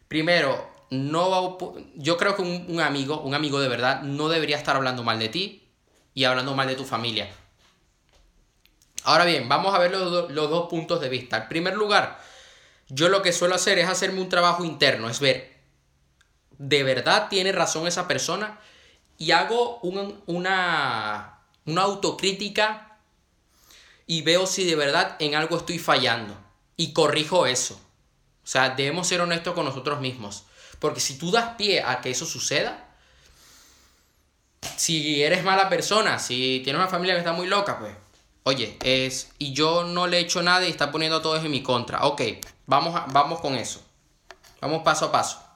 primero, 0.08 0.70
no 0.90 1.30
va 1.30 1.56
yo 1.94 2.16
creo 2.16 2.36
que 2.36 2.42
un, 2.42 2.80
amigo, 2.80 3.20
un 3.20 3.34
amigo 3.34 3.60
de 3.60 3.68
verdad, 3.68 4.02
no 4.02 4.28
debería 4.28 4.56
estar 4.56 4.76
hablando 4.76 5.02
mal 5.04 5.18
de 5.18 5.28
ti 5.28 5.70
y 6.12 6.24
hablando 6.24 6.54
mal 6.54 6.66
de 6.66 6.76
tu 6.76 6.84
familia. 6.84 7.30
Ahora 9.04 9.24
bien, 9.24 9.48
vamos 9.48 9.74
a 9.74 9.78
ver 9.78 9.90
los, 9.90 10.30
los 10.30 10.50
dos 10.50 10.68
puntos 10.68 11.00
de 11.00 11.08
vista. 11.08 11.38
En 11.38 11.48
primer 11.48 11.76
lugar, 11.76 12.20
yo 12.88 13.08
lo 13.08 13.22
que 13.22 13.32
suelo 13.32 13.54
hacer 13.54 13.78
es 13.78 13.88
hacerme 13.88 14.20
un 14.20 14.28
trabajo 14.28 14.64
interno, 14.64 15.08
es 15.08 15.20
ver, 15.20 15.57
¿de 16.58 16.82
verdad 16.82 17.28
tiene 17.28 17.52
razón 17.52 17.86
esa 17.86 18.06
persona? 18.06 18.58
Y 19.16 19.30
hago 19.30 19.78
una, 19.78 21.40
una 21.64 21.82
autocrítica 21.82 22.98
y 24.06 24.22
veo 24.22 24.46
si 24.46 24.64
de 24.64 24.76
verdad 24.76 25.16
en 25.18 25.34
algo 25.34 25.56
estoy 25.56 25.78
fallando 25.78 26.36
y 26.76 26.92
corrijo 26.92 27.46
eso. 27.46 27.74
O 28.44 28.46
sea, 28.46 28.70
debemos 28.70 29.06
ser 29.06 29.20
honestos 29.20 29.54
con 29.54 29.64
nosotros 29.64 30.00
mismos. 30.00 30.44
Porque 30.78 31.00
si 31.00 31.18
tú 31.18 31.30
das 31.30 31.56
pie 31.56 31.82
a 31.82 32.00
que 32.00 32.10
eso 32.10 32.24
suceda, 32.24 32.88
si 34.76 35.22
eres 35.22 35.44
mala 35.44 35.68
persona, 35.68 36.18
si 36.18 36.60
tienes 36.64 36.80
una 36.80 36.88
familia 36.88 37.14
que 37.14 37.18
está 37.18 37.32
muy 37.32 37.48
loca, 37.48 37.78
pues, 37.78 37.94
oye, 38.44 38.76
es, 38.82 39.30
y 39.38 39.52
yo 39.52 39.84
no 39.84 40.06
le 40.06 40.18
he 40.18 40.20
hecho 40.20 40.42
nada 40.42 40.66
y 40.66 40.70
está 40.70 40.90
poniendo 40.90 41.18
a 41.18 41.22
todos 41.22 41.44
en 41.44 41.50
mi 41.50 41.62
contra. 41.62 42.06
Ok, 42.06 42.22
vamos, 42.66 42.98
vamos 43.12 43.40
con 43.40 43.54
eso. 43.56 43.82
Vamos 44.60 44.82
paso 44.82 45.06
a 45.06 45.12
paso. 45.12 45.47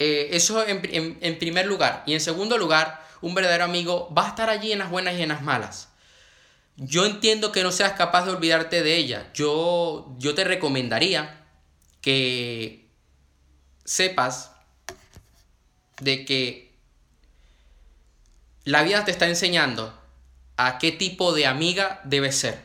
Eh, 0.00 0.30
eso 0.32 0.66
en 0.66 1.38
primer 1.38 1.66
lugar. 1.66 2.02
Y 2.06 2.14
en 2.14 2.20
segundo 2.20 2.58
lugar, 2.58 3.06
un 3.20 3.34
verdadero 3.34 3.64
amigo 3.64 4.12
va 4.16 4.26
a 4.26 4.28
estar 4.30 4.50
allí 4.50 4.72
en 4.72 4.78
las 4.78 4.90
buenas 4.90 5.14
y 5.16 5.22
en 5.22 5.28
las 5.28 5.42
malas. 5.42 5.90
Yo 6.76 7.04
entiendo 7.04 7.52
que 7.52 7.62
no 7.62 7.70
seas 7.70 7.92
capaz 7.92 8.24
de 8.24 8.32
olvidarte 8.32 8.82
de 8.82 8.96
ella. 8.96 9.30
Yo, 9.34 10.14
yo 10.18 10.34
te 10.34 10.44
recomendaría 10.44 11.44
que 12.00 12.88
sepas 13.84 14.52
de 16.00 16.24
que 16.24 16.72
la 18.64 18.82
vida 18.82 19.04
te 19.04 19.10
está 19.10 19.28
enseñando 19.28 19.98
a 20.56 20.78
qué 20.78 20.92
tipo 20.92 21.34
de 21.34 21.46
amiga 21.46 22.00
debes 22.04 22.38
ser. 22.38 22.58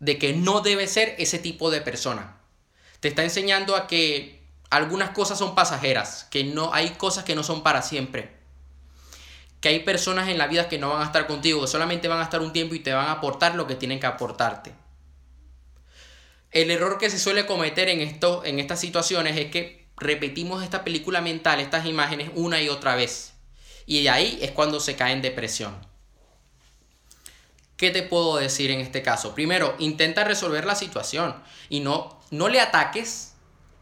De 0.00 0.18
que 0.18 0.32
no 0.32 0.62
debes 0.62 0.92
ser 0.92 1.14
ese 1.18 1.38
tipo 1.38 1.70
de 1.70 1.82
persona. 1.82 2.38
Te 3.00 3.08
está 3.08 3.22
enseñando 3.22 3.76
a 3.76 3.86
que 3.86 4.43
algunas 4.76 5.10
cosas 5.10 5.38
son 5.38 5.54
pasajeras, 5.54 6.26
que 6.30 6.44
no 6.44 6.72
hay 6.74 6.90
cosas 6.90 7.24
que 7.24 7.34
no 7.34 7.42
son 7.42 7.62
para 7.62 7.82
siempre 7.82 8.44
que 9.64 9.70
hay 9.70 9.80
personas 9.80 10.28
en 10.28 10.36
la 10.36 10.46
vida 10.46 10.68
que 10.68 10.76
no 10.76 10.90
van 10.90 11.00
a 11.00 11.06
estar 11.06 11.26
contigo, 11.26 11.62
que 11.62 11.68
solamente 11.68 12.06
van 12.06 12.20
a 12.20 12.24
estar 12.24 12.42
un 12.42 12.52
tiempo 12.52 12.74
y 12.74 12.80
te 12.80 12.92
van 12.92 13.06
a 13.06 13.12
aportar 13.12 13.54
lo 13.54 13.66
que 13.66 13.74
tienen 13.74 13.98
que 13.98 14.04
aportarte. 14.04 14.74
El 16.50 16.70
error 16.70 16.98
que 16.98 17.08
se 17.08 17.18
suele 17.18 17.46
cometer 17.46 17.88
en, 17.88 18.02
en 18.02 18.58
estas 18.58 18.78
situaciones 18.78 19.38
es 19.38 19.50
que 19.50 19.88
repetimos 19.96 20.62
esta 20.62 20.84
película 20.84 21.22
mental, 21.22 21.60
estas 21.60 21.86
imágenes 21.86 22.30
una 22.34 22.60
y 22.60 22.68
otra 22.68 22.94
vez. 22.94 23.32
Y 23.86 24.02
de 24.02 24.10
ahí 24.10 24.38
es 24.42 24.50
cuando 24.50 24.80
se 24.80 24.96
cae 24.96 25.14
en 25.14 25.22
depresión. 25.22 25.74
¿Qué 27.78 27.90
te 27.90 28.02
puedo 28.02 28.36
decir 28.36 28.70
en 28.70 28.80
este 28.80 29.00
caso? 29.00 29.34
Primero, 29.34 29.76
intenta 29.78 30.24
resolver 30.24 30.66
la 30.66 30.74
situación 30.74 31.42
y 31.70 31.80
no, 31.80 32.20
no 32.30 32.50
le 32.50 32.60
ataques, 32.60 33.32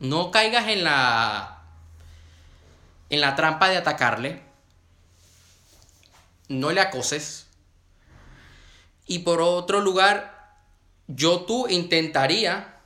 no 0.02 0.32
caigas 0.32 0.66
en 0.68 0.82
la, 0.82 1.62
en 3.08 3.20
la 3.20 3.36
trampa 3.36 3.68
de 3.68 3.76
atacarle 3.76 4.42
no 6.48 6.72
le 6.72 6.80
acoses. 6.80 7.46
Y 9.06 9.20
por 9.20 9.40
otro 9.40 9.80
lugar, 9.80 10.56
yo 11.06 11.42
tú 11.42 11.68
intentaría 11.68 12.80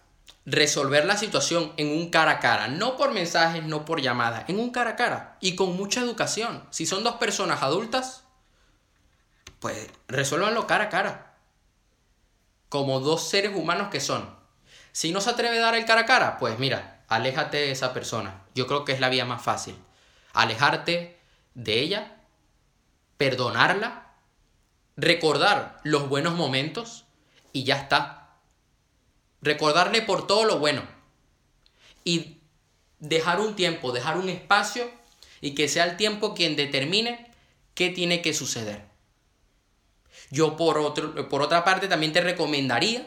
resolver 0.44 1.06
la 1.06 1.16
situación 1.16 1.72
en 1.78 1.88
un 1.88 2.10
cara 2.10 2.32
a 2.32 2.40
cara, 2.40 2.68
no 2.68 2.96
por 2.96 3.12
mensajes, 3.12 3.64
no 3.64 3.86
por 3.86 4.00
llamadas, 4.00 4.44
en 4.48 4.60
un 4.60 4.70
cara 4.70 4.90
a 4.90 4.96
cara 4.96 5.38
y 5.40 5.56
con 5.56 5.74
mucha 5.74 6.00
educación. 6.00 6.64
Si 6.70 6.84
son 6.84 7.02
dos 7.02 7.16
personas 7.16 7.62
adultas, 7.62 8.24
pues 9.58 9.88
resuélvanlo 10.06 10.66
cara 10.66 10.84
a 10.84 10.88
cara, 10.90 11.34
como 12.68 13.00
dos 13.00 13.28
seres 13.28 13.56
humanos 13.56 13.88
que 13.90 14.00
son. 14.00 14.36
Si 14.92 15.12
no 15.12 15.20
se 15.20 15.30
atreve 15.30 15.58
a 15.58 15.62
dar 15.62 15.74
el 15.74 15.84
cara 15.84 16.02
a 16.02 16.06
cara, 16.06 16.38
pues 16.38 16.58
mira, 16.58 16.95
aléjate 17.08 17.56
de 17.58 17.70
esa 17.70 17.92
persona. 17.92 18.42
Yo 18.54 18.66
creo 18.66 18.84
que 18.84 18.92
es 18.92 19.00
la 19.00 19.08
vía 19.08 19.24
más 19.24 19.42
fácil. 19.42 19.76
Alejarte 20.32 21.18
de 21.54 21.80
ella, 21.80 22.16
perdonarla, 23.16 24.12
recordar 24.96 25.80
los 25.84 26.08
buenos 26.08 26.34
momentos 26.34 27.04
y 27.52 27.64
ya 27.64 27.76
está 27.76 28.26
recordarle 29.46 30.02
por 30.02 30.26
todo 30.26 30.44
lo 30.44 30.58
bueno 30.58 30.82
y 32.04 32.38
dejar 32.98 33.40
un 33.40 33.56
tiempo, 33.56 33.92
dejar 33.92 34.18
un 34.18 34.28
espacio 34.28 34.90
y 35.40 35.54
que 35.54 35.68
sea 35.68 35.84
el 35.84 35.96
tiempo 35.96 36.34
quien 36.34 36.56
determine 36.56 37.30
qué 37.74 37.90
tiene 37.90 38.22
que 38.22 38.34
suceder. 38.34 38.84
Yo 40.30 40.56
por, 40.56 40.78
otro, 40.78 41.28
por 41.28 41.42
otra 41.42 41.64
parte 41.64 41.88
también 41.88 42.12
te 42.12 42.20
recomendaría 42.20 43.06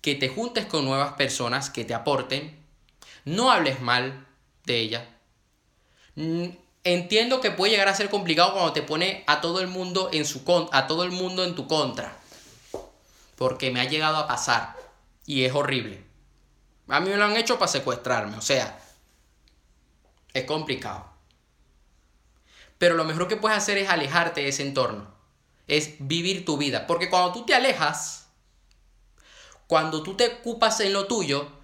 que 0.00 0.14
te 0.14 0.28
juntes 0.28 0.66
con 0.66 0.84
nuevas 0.84 1.12
personas 1.12 1.70
que 1.70 1.84
te 1.84 1.94
aporten, 1.94 2.59
no 3.24 3.50
hables 3.50 3.80
mal 3.80 4.26
de 4.64 4.78
ella. 4.78 5.16
Mm, 6.16 6.48
entiendo 6.84 7.40
que 7.40 7.50
puede 7.50 7.72
llegar 7.72 7.88
a 7.88 7.94
ser 7.94 8.10
complicado 8.10 8.52
cuando 8.52 8.72
te 8.72 8.82
pone 8.82 9.24
a 9.26 9.40
todo 9.40 9.60
el 9.60 9.66
mundo 9.68 10.10
en 10.12 10.24
su 10.24 10.42
a 10.72 10.86
todo 10.86 11.04
el 11.04 11.10
mundo 11.10 11.44
en 11.44 11.54
tu 11.54 11.66
contra. 11.66 12.16
Porque 13.36 13.70
me 13.70 13.80
ha 13.80 13.84
llegado 13.84 14.16
a 14.16 14.26
pasar 14.26 14.76
y 15.26 15.44
es 15.44 15.54
horrible. 15.54 16.04
A 16.88 17.00
mí 17.00 17.10
me 17.10 17.16
lo 17.16 17.24
han 17.24 17.36
hecho 17.36 17.58
para 17.58 17.70
secuestrarme, 17.70 18.36
o 18.36 18.40
sea, 18.40 18.78
es 20.32 20.44
complicado. 20.44 21.06
Pero 22.78 22.96
lo 22.96 23.04
mejor 23.04 23.28
que 23.28 23.36
puedes 23.36 23.56
hacer 23.56 23.78
es 23.78 23.88
alejarte 23.88 24.40
de 24.40 24.48
ese 24.48 24.62
entorno, 24.62 25.14
es 25.68 25.94
vivir 26.00 26.44
tu 26.44 26.56
vida, 26.56 26.86
porque 26.86 27.08
cuando 27.08 27.32
tú 27.32 27.46
te 27.46 27.54
alejas, 27.54 28.26
cuando 29.66 30.02
tú 30.02 30.16
te 30.16 30.26
ocupas 30.40 30.80
en 30.80 30.92
lo 30.92 31.06
tuyo, 31.06 31.59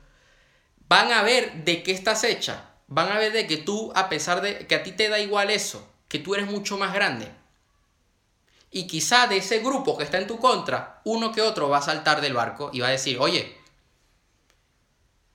van 0.89 1.13
a 1.13 1.23
ver 1.23 1.65
de 1.65 1.83
qué 1.83 1.93
estás 1.93 2.25
hecha, 2.25 2.71
van 2.87 3.11
a 3.11 3.19
ver 3.19 3.33
de 3.33 3.47
que 3.47 3.57
tú, 3.57 3.93
a 3.95 4.09
pesar 4.09 4.41
de 4.41 4.67
que 4.67 4.75
a 4.75 4.83
ti 4.83 4.93
te 4.93 5.09
da 5.09 5.19
igual 5.19 5.51
eso, 5.51 5.89
que 6.09 6.19
tú 6.19 6.35
eres 6.35 6.47
mucho 6.47 6.79
más 6.79 6.93
grande, 6.95 7.31
y 8.71 8.87
quizá 8.87 9.27
de 9.27 9.39
ese 9.39 9.61
grupo 9.61 9.97
que 9.97 10.05
está 10.05 10.19
en 10.19 10.27
tu 10.27 10.39
contra, 10.39 11.01
uno 11.05 11.33
que 11.33 11.41
otro 11.41 11.69
va 11.69 11.79
a 11.79 11.83
saltar 11.83 12.21
del 12.21 12.35
barco 12.35 12.71
y 12.73 12.81
va 12.81 12.89
a 12.89 12.91
decir, 12.91 13.19
oye, 13.19 13.57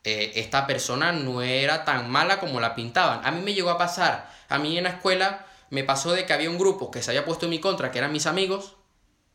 eh, 0.04 0.34
esta 0.36 0.68
persona 0.68 1.12
no 1.12 1.42
era 1.42 1.86
tan 1.86 2.10
mala 2.10 2.40
como 2.40 2.60
la 2.60 2.76
pintaban. 2.76 3.26
A 3.26 3.32
mí 3.32 3.42
me 3.42 3.54
llegó 3.54 3.70
a 3.70 3.78
pasar, 3.78 4.32
a 4.50 4.60
mí 4.60 4.78
en 4.78 4.84
la 4.84 4.92
escuela 4.92 5.46
me 5.70 5.84
pasó 5.84 6.12
de 6.12 6.26
que 6.26 6.34
había 6.34 6.50
un 6.50 6.58
grupo 6.58 6.92
que 6.92 7.02
se 7.02 7.12
había 7.12 7.26
puesto 7.26 7.46
en 7.46 7.52
mi 7.52 7.60
contra, 7.60 7.92
que 7.92 8.00
eran 8.00 8.12
mis 8.12 8.26
amigos, 8.26 8.76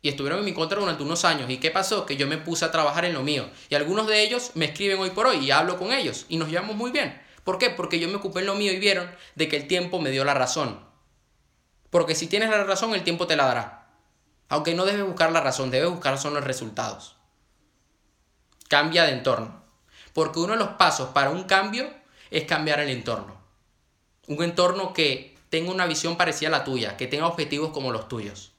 y 0.07 0.09
estuvieron 0.09 0.39
en 0.39 0.45
mi 0.45 0.55
contra 0.55 0.79
durante 0.79 1.03
unos 1.03 1.25
años. 1.25 1.51
¿Y 1.51 1.57
qué 1.57 1.73
pasó? 1.73 2.07
Que 2.07 2.17
yo 2.17 2.29
me 2.29 2.39
puse 2.39 2.65
a 2.65 2.71
trabajar 2.71 3.05
en 3.07 3.13
lo 3.13 3.25
mío. 3.25 3.51
Y 3.69 3.75
algunos 3.75 4.07
de 4.07 4.23
ellos 4.23 4.53
me 4.55 4.67
escriben 4.67 5.01
hoy 5.01 5.11
por 5.11 5.27
hoy 5.27 5.39
y 5.39 5.51
hablo 5.51 5.79
con 5.79 5.93
ellos 5.93 6.27
y 6.29 6.37
nos 6.37 6.49
llevamos 6.49 6.77
muy 6.77 6.93
bien. 6.93 7.21
¿Por 7.43 7.59
qué? 7.59 7.71
Porque 7.71 7.99
yo 7.99 8.07
me 8.07 8.15
ocupé 8.15 8.39
en 8.39 8.47
lo 8.47 8.55
mío 8.55 8.71
y 8.71 8.79
vieron 8.79 9.11
de 9.35 9.49
que 9.49 9.57
el 9.57 9.67
tiempo 9.67 9.99
me 9.99 10.13
dio 10.13 10.25
la 10.25 10.33
razón. 10.33 10.79
Porque 11.91 12.15
si 12.15 12.29
tienes 12.29 12.51
la 12.51 12.63
razón, 12.63 12.95
el 12.95 13.03
tiempo 13.03 13.27
te 13.27 13.35
la 13.35 13.47
dará. 13.47 13.89
Aunque 14.49 14.77
no 14.77 14.85
debes 14.85 15.05
buscar 15.05 15.33
la 15.33 15.41
razón, 15.41 15.73
debes 15.73 15.91
buscar 15.91 16.19
son 16.19 16.35
los 16.35 16.45
resultados. 16.45 17.17
Cambia 18.69 19.07
de 19.07 19.13
entorno. 19.13 19.61
Porque 20.13 20.39
uno 20.39 20.53
de 20.53 20.61
los 20.61 20.69
pasos 20.75 21.09
para 21.09 21.31
un 21.31 21.43
cambio 21.45 21.91
es 22.31 22.45
cambiar 22.45 22.79
el 22.79 22.91
entorno. 22.91 23.41
Un 24.29 24.45
entorno 24.45 24.93
que 24.93 25.37
tenga 25.51 25.73
una 25.73 25.87
visión 25.87 26.17
parecida 26.17 26.47
a 26.47 26.53
la 26.53 26.65
tuya, 26.65 26.97
que 26.97 27.09
tenga 27.09 27.27
objetivos 27.27 27.73
como 27.73 27.91
los 27.91 28.07
tuyos. 28.07 28.53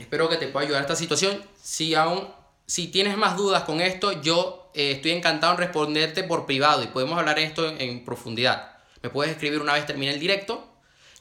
Espero 0.00 0.28
que 0.28 0.36
te 0.36 0.48
pueda 0.48 0.66
ayudar 0.66 0.82
esta 0.82 0.96
situación. 0.96 1.42
Si 1.60 1.94
aún 1.94 2.28
si 2.70 2.86
tienes 2.86 3.16
más 3.16 3.36
dudas 3.36 3.64
con 3.64 3.80
esto, 3.80 4.22
yo 4.22 4.70
eh, 4.74 4.92
estoy 4.92 5.10
encantado 5.10 5.54
en 5.54 5.58
responderte 5.58 6.22
por 6.22 6.46
privado 6.46 6.84
y 6.84 6.86
podemos 6.86 7.18
hablar 7.18 7.40
esto 7.40 7.68
en, 7.68 8.04
profundidad. 8.04 8.78
Me 9.02 9.10
puedes 9.10 9.32
escribir 9.32 9.60
una 9.60 9.72
vez 9.72 9.86
termine 9.86 10.12
el 10.12 10.20
directo. 10.20 10.72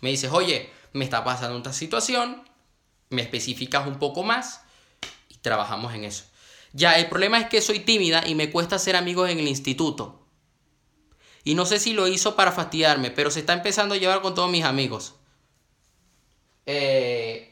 Me 0.01 0.11
dices, 0.11 0.29
oye, 0.31 0.69
me 0.93 1.05
está 1.05 1.23
pasando 1.23 1.57
esta 1.57 1.73
situación, 1.73 2.43
me 3.09 3.23
especificas 3.23 3.87
un 3.87 3.97
poco 3.97 4.21
más 4.21 4.61
y 5.27 5.37
trabajamos 5.37 5.95
en 5.95 6.03
eso. 6.03 6.25
Ya, 6.73 6.99
el 6.99 7.09
problema 7.09 7.39
es 7.39 7.49
que 7.49 7.61
soy 7.61 7.79
tímida 7.79 8.27
y 8.27 8.35
me 8.35 8.51
cuesta 8.51 8.77
ser 8.77 8.95
amigos 8.95 9.27
en 9.31 9.39
el 9.39 9.47
instituto. 9.47 10.23
Y 11.43 11.55
no 11.55 11.65
sé 11.65 11.79
si 11.79 11.93
lo 11.93 12.07
hizo 12.07 12.35
para 12.35 12.51
fastidiarme, 12.51 13.09
pero 13.09 13.31
se 13.31 13.39
está 13.39 13.53
empezando 13.53 13.95
a 13.95 13.97
llevar 13.97 14.21
con 14.21 14.35
todos 14.35 14.51
mis 14.51 14.65
amigos. 14.65 15.15
Eh, 16.67 17.48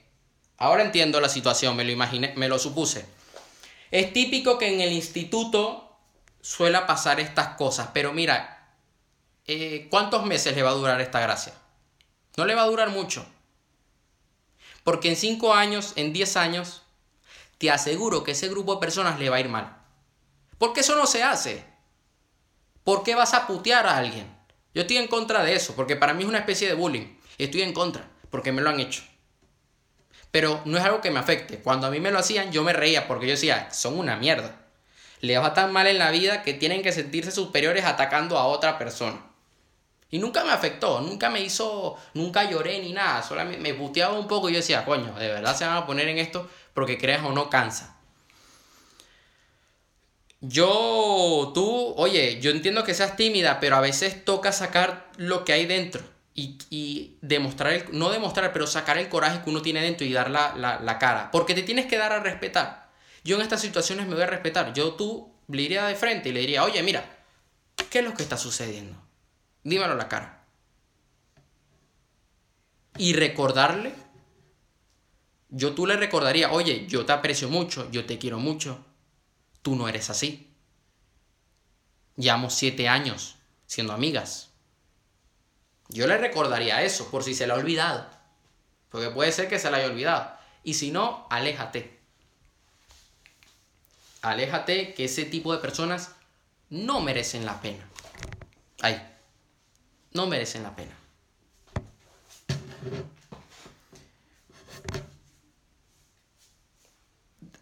ahora 0.58 0.84
entiendo 0.84 1.22
la 1.22 1.30
situación, 1.30 1.76
me 1.76 1.84
lo 1.84 1.92
imaginé, 1.92 2.34
me 2.36 2.50
lo 2.50 2.60
supuse. 2.60 3.06
Es 3.92 4.14
típico 4.14 4.58
que 4.58 4.74
en 4.74 4.82
el 4.82 4.92
instituto 4.92 5.98
suela 6.42 6.88
pasar 6.88 7.20
estas 7.20 7.56
cosas, 7.56 7.90
pero 7.94 8.14
mira, 8.14 8.76
eh, 9.46 9.88
¿cuántos 9.90 10.26
meses 10.26 10.56
le 10.56 10.64
va 10.64 10.72
a 10.72 10.74
durar 10.74 11.00
esta 11.02 11.20
gracia? 11.20 11.54
No 12.36 12.46
le 12.46 12.56
va 12.56 12.64
a 12.64 12.68
durar 12.68 12.90
mucho. 12.90 13.26
Porque 14.84 15.10
en 15.10 15.16
5 15.16 15.54
años, 15.54 15.94
en 15.96 16.14
10 16.14 16.38
años, 16.38 16.84
te 17.58 17.72
aseguro 17.72 18.24
que 18.24 18.32
ese 18.32 18.50
grupo 18.50 18.76
de 18.76 18.82
personas 18.82 19.20
le 19.20 19.30
va 19.30 19.38
a 19.38 19.40
ir 19.40 19.50
mal. 19.50 19.78
Porque 20.58 20.82
eso 20.82 20.96
no 20.96 21.06
se 21.08 21.24
hace. 21.24 21.64
¿Por 22.84 23.04
qué 23.04 23.16
vas 23.16 23.34
a 23.34 23.48
putear 23.48 23.88
a 23.88 23.98
alguien? 23.98 24.34
Yo 24.74 24.82
estoy 24.82 24.98
en 24.98 25.08
contra 25.08 25.44
de 25.44 25.56
eso, 25.56 25.76
porque 25.76 25.96
para 25.96 26.14
mí 26.14 26.24
es 26.24 26.30
una 26.30 26.40
especie 26.40 26.68
de 26.68 26.74
bullying. 26.74 27.18
Estoy 27.38 27.64
en 27.64 27.74
contra, 27.74 28.10
porque 28.30 28.52
me 28.52 28.62
lo 28.62 28.70
han 28.70 28.80
hecho. 28.80 29.04
Pero 30.38 30.62
no 30.66 30.78
es 30.78 30.84
algo 30.84 31.02
que 31.02 31.10
me 31.10 31.18
afecte. 31.18 31.58
Cuando 31.58 31.88
a 31.88 31.90
mí 31.90 32.00
me 32.00 32.12
lo 32.12 32.20
hacían, 32.20 32.52
yo 32.52 32.62
me 32.62 32.72
reía, 32.72 33.08
porque 33.08 33.26
yo 33.26 33.32
decía, 33.32 33.72
son 33.72 33.98
una 33.98 34.18
mierda. 34.18 34.56
Les 35.20 35.42
va 35.42 35.56
tan 35.56 35.74
mal 35.74 35.88
en 35.88 35.98
la 35.98 36.12
vida 36.12 36.44
que 36.44 36.54
tienen 36.54 36.84
que 36.84 36.92
sentirse 36.92 37.32
superiores 37.32 37.86
atacando 37.86 38.38
a 38.38 38.46
otra 38.46 38.78
persona. 38.78 39.20
Y 40.12 40.20
nunca 40.20 40.44
me 40.44 40.52
afectó, 40.52 41.02
nunca 41.02 41.32
me 41.32 41.42
hizo, 41.42 41.98
nunca 42.14 42.48
lloré 42.48 42.78
ni 42.78 42.94
nada, 42.94 43.24
solamente 43.24 43.60
me 43.60 43.74
puteaba 43.74 44.14
un 44.14 44.28
poco 44.28 44.48
y 44.48 44.54
yo 44.54 44.60
decía, 44.60 44.86
coño, 44.86 45.12
de 45.16 45.28
verdad 45.28 45.56
se 45.56 45.66
van 45.66 45.78
a 45.78 45.88
poner 45.88 46.08
en 46.08 46.20
esto 46.20 46.48
porque 46.76 47.00
creas 47.00 47.24
o 47.26 47.32
no 47.32 47.50
cansa. 47.50 47.98
Yo, 50.42 51.52
tú, 51.56 51.96
oye, 51.98 52.40
yo 52.42 52.52
entiendo 52.52 52.84
que 52.84 52.94
seas 52.94 53.16
tímida, 53.16 53.60
pero 53.60 53.76
a 53.76 53.82
veces 53.82 54.24
toca 54.24 54.52
sacar 54.52 55.10
lo 55.18 55.46
que 55.46 55.54
hay 55.54 55.66
dentro 55.66 56.04
y, 56.40 57.18
demostrar, 57.22 57.74
el, 57.74 57.86
no 57.98 58.12
demostrar, 58.12 58.54
pero 58.54 58.68
sacar 58.68 59.00
el 59.00 59.10
coraje 59.10 59.42
que 59.44 59.50
uno 59.50 59.64
tiene 59.64 59.82
dentro 59.82 60.06
y 60.06 60.14
dar 60.14 60.30
la, 60.30 60.56
la, 60.56 61.00
cara, 61.00 61.32
porque 61.32 61.56
te 61.56 61.64
tienes 61.64 61.88
que 61.88 61.98
dar 61.98 62.14
a 62.14 62.20
respetar. 62.20 62.92
Yo 63.24 63.38
en 63.38 63.42
estas 63.42 63.60
situaciones 63.60 64.08
me 64.08 64.14
voy 64.14 64.24
a 64.24 64.28
respetar. 64.28 64.72
Yo 64.74 64.94
tú 64.94 65.34
le 65.48 65.64
iría 65.64 65.88
de 65.88 65.96
frente 65.96 66.30
y 66.30 66.34
le 66.34 66.42
diría, 66.42 66.64
oye, 66.64 66.84
mira, 66.84 67.04
¿qué 67.90 68.00
es 68.00 68.06
lo 68.06 68.14
que 68.14 68.22
está 68.22 68.38
sucediendo? 68.38 69.02
Dímelo 69.64 69.96
la 69.96 70.08
cara. 70.08 70.44
Y 73.00 73.14
recordarle, 73.14 73.94
yo 75.50 75.74
tú 75.74 75.88
le 75.88 75.98
recordaría, 75.98 76.52
oye, 76.52 76.86
yo 76.88 77.06
te 77.06 77.14
aprecio 77.14 77.50
mucho, 77.50 77.90
yo 77.90 78.06
te 78.06 78.20
quiero 78.20 78.38
mucho, 78.38 78.86
tú 79.64 79.76
no 79.76 79.90
eres 79.90 80.12
así. 80.12 80.54
Llevamos 82.16 82.54
siete 82.54 82.88
años 82.88 83.38
siendo 83.66 83.94
amigas. 83.94 84.47
Yo 85.90 86.08
le 86.08 86.18
recordaría 86.18 86.82
eso, 86.84 87.10
por 87.10 87.24
si 87.24 87.34
se 87.34 87.48
la 87.48 87.54
ha 87.54 87.58
olvidado. 87.58 88.08
Porque 88.90 89.10
puede 89.10 89.32
ser 89.32 89.48
que 89.48 89.60
se 89.60 89.72
la 89.72 89.78
haya 89.78 89.88
olvidado. 89.88 90.32
Y 90.64 90.74
si 90.74 90.92
no, 90.92 91.28
aléjate. 91.30 91.98
Aléjate 94.22 94.94
que 94.94 95.06
ese 95.06 95.26
tipo 95.26 95.54
de 95.54 95.60
personas 95.60 96.12
no 96.70 97.00
merecen 97.00 97.46
la 97.46 97.62
pena. 97.62 97.88
Ahí 98.82 99.02
no 100.18 100.28
merecen 100.28 100.64
la 100.64 100.76
pena. 100.76 100.94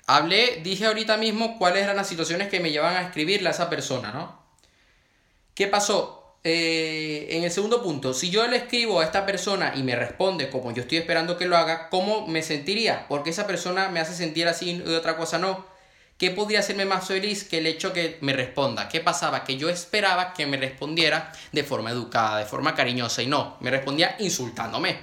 Hablé, 0.08 0.62
dije 0.64 0.86
ahorita 0.86 1.18
mismo 1.18 1.58
cuáles 1.58 1.84
eran 1.84 1.98
las 1.98 2.08
situaciones 2.08 2.48
que 2.48 2.60
me 2.60 2.72
llevan 2.72 2.96
a 2.96 3.02
escribirle 3.02 3.50
a 3.50 3.52
esa 3.52 3.70
persona, 3.70 4.12
¿no? 4.12 4.40
¿Qué 5.54 5.68
pasó? 5.68 6.15
Eh, 6.48 7.26
en 7.32 7.44
el 7.44 7.50
segundo 7.50 7.82
punto, 7.82 8.14
si 8.14 8.30
yo 8.30 8.46
le 8.46 8.58
escribo 8.58 9.00
a 9.00 9.04
esta 9.04 9.26
persona 9.26 9.74
y 9.76 9.82
me 9.82 9.96
responde 9.96 10.52
como 10.52 10.72
yo 10.72 10.84
estoy 10.84 11.00
esperando 11.00 11.40
que 11.40 11.48
lo 11.48 11.58
haga, 11.58 11.90
¿cómo 11.90 12.28
me 12.28 12.44
sentiría? 12.44 13.08
Porque 13.08 13.32
esa 13.32 13.48
persona 13.48 13.90
me 13.90 14.00
hace 14.00 14.14
sentir 14.14 14.48
así 14.48 14.84
y 14.86 14.94
otra 14.94 15.18
cosa 15.18 15.40
no. 15.40 15.66
¿Qué 16.20 16.30
podría 16.30 16.60
hacerme 16.60 16.86
más 16.86 17.08
feliz 17.08 17.46
que 17.46 17.58
el 17.58 17.66
hecho 17.66 17.94
que 17.94 18.20
me 18.22 18.32
responda? 18.32 18.90
¿Qué 18.90 19.00
pasaba? 19.00 19.44
Que 19.44 19.58
yo 19.58 19.70
esperaba 19.70 20.36
que 20.36 20.46
me 20.46 20.58
respondiera 20.58 21.32
de 21.52 21.64
forma 21.64 21.90
educada, 21.90 22.38
de 22.38 22.46
forma 22.46 22.76
cariñosa 22.76 23.24
y 23.24 23.28
no, 23.28 23.58
me 23.60 23.72
respondía 23.72 24.16
insultándome. 24.20 25.00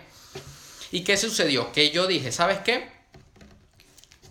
¿Y 0.93 1.03
qué 1.03 1.17
sucedió? 1.17 1.73
Que 1.73 1.91
yo 1.91 2.07
dije, 2.07 2.31
¿sabes 2.31 2.61
qué? 2.61 2.89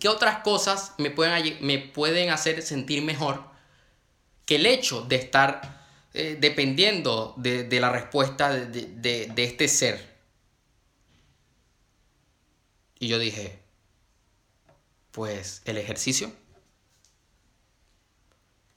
¿Qué 0.00 0.08
otras 0.08 0.38
cosas 0.38 0.94
me 0.96 1.10
pueden, 1.10 1.58
me 1.60 1.78
pueden 1.78 2.30
hacer 2.30 2.62
sentir 2.62 3.02
mejor 3.02 3.44
que 4.46 4.56
el 4.56 4.64
hecho 4.64 5.02
de 5.02 5.16
estar 5.16 5.81
eh, 6.14 6.36
dependiendo 6.40 7.34
de, 7.36 7.80
la 7.80 7.90
respuesta 7.90 8.50
de 8.52 9.32
este 9.36 9.68
ser? 9.68 10.12
Y 12.98 13.08
yo 13.08 13.18
dije, 13.18 13.58
pues 15.10 15.62
el 15.64 15.76
ejercicio, 15.76 16.32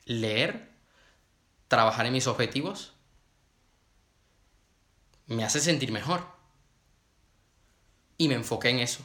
leer, 0.06 0.70
trabajar 1.68 2.06
en 2.06 2.14
mis 2.14 2.28
objetivos, 2.28 2.94
me 5.28 5.44
hace 5.44 5.60
sentir 5.60 5.92
mejor. 5.92 6.26
Y 8.18 8.28
me 8.28 8.36
enfoqué 8.36 8.70
en 8.70 8.80
eso. 8.80 9.04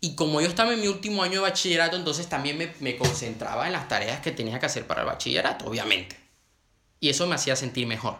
Y 0.00 0.14
como 0.14 0.40
yo 0.40 0.46
estaba 0.46 0.72
en 0.72 0.80
mi 0.80 0.86
último 0.86 1.22
año 1.22 1.34
de 1.34 1.48
bachillerato, 1.48 1.96
entonces 1.96 2.28
también 2.28 2.74
me, 2.78 2.96
concentraba 2.96 3.66
en 3.66 3.72
las 3.72 3.88
tareas 3.88 4.20
que 4.20 4.30
tenía 4.30 4.60
que 4.60 4.66
hacer 4.66 4.86
para 4.86 5.00
el 5.00 5.06
bachillerato, 5.06 5.66
obviamente. 5.66 6.16
Y 7.00 7.08
eso 7.08 7.26
me 7.26 7.34
hacía 7.34 7.56
sentir 7.56 7.86
mejor. 7.86 8.16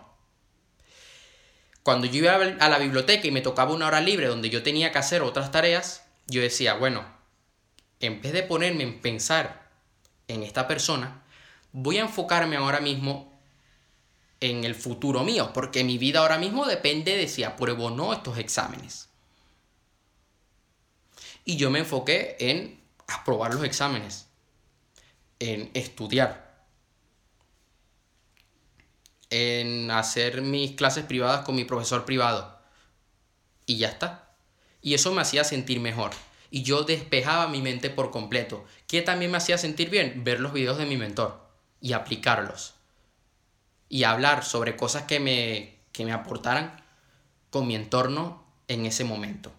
Cuando 1.84 2.06
yo 2.06 2.18
iba 2.18 2.34
a 2.34 2.68
la 2.68 2.78
biblioteca 2.78 3.26
y 3.26 3.30
me 3.30 3.40
tocaba 3.40 3.72
una 3.72 3.86
hora 3.86 4.00
libre 4.00 4.26
donde 4.26 4.50
yo 4.50 4.62
tenía 4.62 4.90
que 4.92 4.98
hacer 4.98 5.22
otras 5.22 5.52
tareas, 5.52 6.04
yo 6.26 6.42
decía, 6.42 6.74
bueno, 6.74 7.06
en 8.00 8.20
vez 8.20 8.32
de 8.32 8.42
ponerme 8.42 8.82
en 8.82 9.00
pensar 9.00 9.70
en 10.26 10.42
esta 10.42 10.66
persona, 10.68 11.22
voy 11.72 11.98
a 11.98 12.02
enfocarme 12.02 12.56
ahora 12.56 12.80
mismo 12.80 13.40
en 14.40 14.64
el 14.64 14.74
futuro 14.74 15.24
mío, 15.24 15.52
porque 15.54 15.84
mi 15.84 15.98
vida 15.98 16.20
ahora 16.20 16.38
mismo 16.38 16.66
depende 16.66 17.16
de 17.16 17.28
si 17.28 17.44
apruebo 17.44 17.86
o 17.86 17.90
no 17.90 18.12
estos 18.12 18.38
exámenes. 18.38 19.07
Y 21.48 21.56
yo 21.56 21.70
me 21.70 21.78
enfoqué 21.78 22.36
en 22.40 22.78
aprobar 23.06 23.54
los 23.54 23.64
exámenes, 23.64 24.26
en 25.38 25.70
estudiar, 25.72 26.62
en 29.30 29.90
hacer 29.90 30.42
mis 30.42 30.72
clases 30.72 31.06
privadas 31.06 31.46
con 31.46 31.54
mi 31.54 31.64
profesor 31.64 32.04
privado. 32.04 32.58
Y 33.64 33.78
ya 33.78 33.88
está. 33.88 34.36
Y 34.82 34.92
eso 34.92 35.10
me 35.14 35.22
hacía 35.22 35.42
sentir 35.42 35.80
mejor. 35.80 36.10
Y 36.50 36.64
yo 36.64 36.82
despejaba 36.82 37.48
mi 37.48 37.62
mente 37.62 37.88
por 37.88 38.10
completo. 38.10 38.66
¿Qué 38.86 39.00
también 39.00 39.30
me 39.30 39.38
hacía 39.38 39.56
sentir 39.56 39.88
bien? 39.88 40.24
Ver 40.24 40.40
los 40.40 40.52
videos 40.52 40.76
de 40.76 40.84
mi 40.84 40.98
mentor 40.98 41.48
y 41.80 41.94
aplicarlos 41.94 42.74
y 43.88 44.04
hablar 44.04 44.44
sobre 44.44 44.76
cosas 44.76 45.04
que 45.04 45.18
me, 45.18 45.78
que 45.92 46.04
me 46.04 46.12
aportaran 46.12 46.84
con 47.48 47.66
mi 47.66 47.74
entorno 47.74 48.44
en 48.68 48.84
ese 48.84 49.04
momento. 49.04 49.50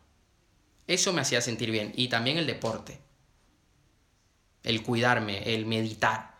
Eso 0.89 1.13
me 1.13 1.21
hacía 1.21 1.39
sentir 1.39 1.69
bien. 1.69 1.93
Y 1.95 2.07
también 2.07 2.39
el 2.39 2.47
deporte. 2.47 2.99
El 4.63 4.81
cuidarme, 4.81 5.53
el 5.53 5.67
meditar. 5.67 6.33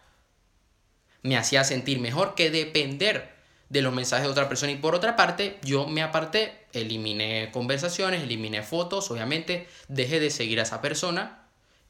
Me 1.21 1.37
hacía 1.37 1.63
sentir 1.63 1.99
mejor 1.99 2.33
que 2.33 2.49
depender 2.49 3.35
de 3.69 3.83
los 3.83 3.93
mensajes 3.93 4.25
de 4.25 4.31
otra 4.31 4.49
persona. 4.49 4.71
Y 4.71 4.77
por 4.77 4.95
otra 4.95 5.15
parte, 5.15 5.59
yo 5.61 5.85
me 5.87 6.01
aparté, 6.01 6.65
eliminé 6.73 7.51
conversaciones, 7.53 8.23
eliminé 8.23 8.63
fotos, 8.63 9.11
obviamente, 9.11 9.67
dejé 9.87 10.19
de 10.19 10.31
seguir 10.31 10.59
a 10.59 10.63
esa 10.63 10.81
persona 10.81 11.47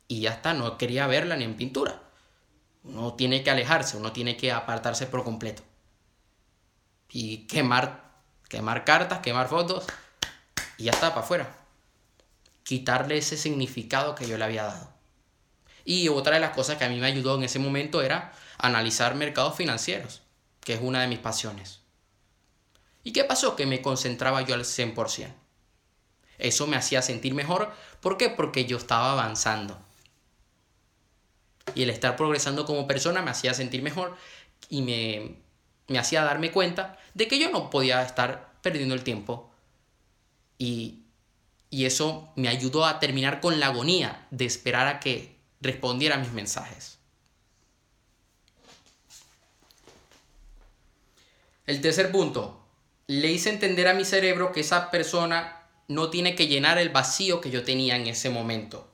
y 0.09 0.19
ya 0.19 0.31
está, 0.31 0.53
no 0.53 0.77
quería 0.77 1.07
verla 1.07 1.37
ni 1.37 1.45
en 1.45 1.55
pintura. 1.55 2.03
Uno 2.83 3.13
tiene 3.13 3.41
que 3.41 3.51
alejarse, 3.51 3.95
uno 3.95 4.11
tiene 4.11 4.35
que 4.35 4.51
apartarse 4.51 5.07
por 5.07 5.23
completo 5.23 5.63
y 7.09 7.47
quemar, 7.47 8.11
quemar 8.49 8.83
cartas, 8.83 9.19
quemar 9.19 9.47
fotos 9.47 9.85
y 10.77 10.85
ya 10.85 10.91
está, 10.91 11.09
para 11.09 11.21
afuera. 11.21 11.58
Quitarle 12.69 13.17
ese 13.17 13.35
significado 13.35 14.13
que 14.13 14.27
yo 14.27 14.37
le 14.37 14.43
había 14.43 14.61
dado. 14.61 14.93
Y 15.85 16.07
otra 16.07 16.35
de 16.35 16.39
las 16.39 16.51
cosas 16.51 16.77
que 16.77 16.85
a 16.85 16.89
mí 16.89 16.99
me 16.99 17.07
ayudó 17.07 17.33
en 17.33 17.43
ese 17.45 17.57
momento 17.57 18.03
era 18.03 18.31
analizar 18.59 19.15
mercados 19.15 19.55
financieros, 19.55 20.21
que 20.59 20.75
es 20.75 20.79
una 20.79 21.01
de 21.01 21.07
mis 21.07 21.17
pasiones. 21.17 21.79
¿Y 23.03 23.11
qué 23.11 23.23
pasó? 23.23 23.55
Que 23.55 23.65
me 23.65 23.81
concentraba 23.81 24.43
yo 24.43 24.53
al 24.53 24.65
100%. 24.65 25.33
Eso 26.37 26.67
me 26.67 26.77
hacía 26.77 27.01
sentir 27.01 27.33
mejor. 27.33 27.73
¿Por 28.01 28.17
qué? 28.17 28.29
Porque 28.29 28.65
yo 28.65 28.77
estaba 28.77 29.13
avanzando. 29.13 29.81
Y 31.73 31.81
el 31.81 31.89
estar 31.89 32.15
progresando 32.15 32.67
como 32.67 32.85
persona 32.85 33.23
me 33.23 33.31
hacía 33.31 33.55
sentir 33.55 33.81
mejor 33.81 34.15
y 34.69 34.83
me, 34.83 35.37
me 35.87 35.97
hacía 35.97 36.23
darme 36.23 36.51
cuenta 36.51 36.99
de 37.15 37.27
que 37.27 37.39
yo 37.39 37.49
no 37.49 37.71
podía 37.71 38.03
estar 38.03 38.53
perdiendo 38.61 38.93
el 38.93 39.03
tiempo. 39.03 39.49
Y, 40.59 40.98
y 41.69 41.85
eso 41.85 42.31
me 42.35 42.47
ayudó 42.47 42.85
a 42.85 42.99
terminar 42.99 43.41
con 43.41 43.59
la 43.59 43.67
agonía 43.67 44.27
de 44.31 44.45
esperar 44.45 44.87
a 44.87 44.99
que 44.99 45.37
respondiera 45.61 46.15
a 46.15 46.19
mis 46.19 46.31
mensajes. 46.31 46.97
El 51.67 51.81
tercer 51.81 52.11
punto, 52.11 52.59
le 53.05 53.31
hice 53.31 53.51
entender 53.51 53.87
a 53.87 53.93
mi 53.93 54.03
cerebro 54.05 54.51
que 54.51 54.61
esa 54.61 54.89
persona 54.89 55.59
no 55.87 56.09
tiene 56.09 56.35
que 56.35 56.47
llenar 56.47 56.79
el 56.79 56.89
vacío 56.89 57.41
que 57.41 57.51
yo 57.51 57.63
tenía 57.63 57.95
en 57.95 58.07
ese 58.07 58.29
momento. 58.29 58.89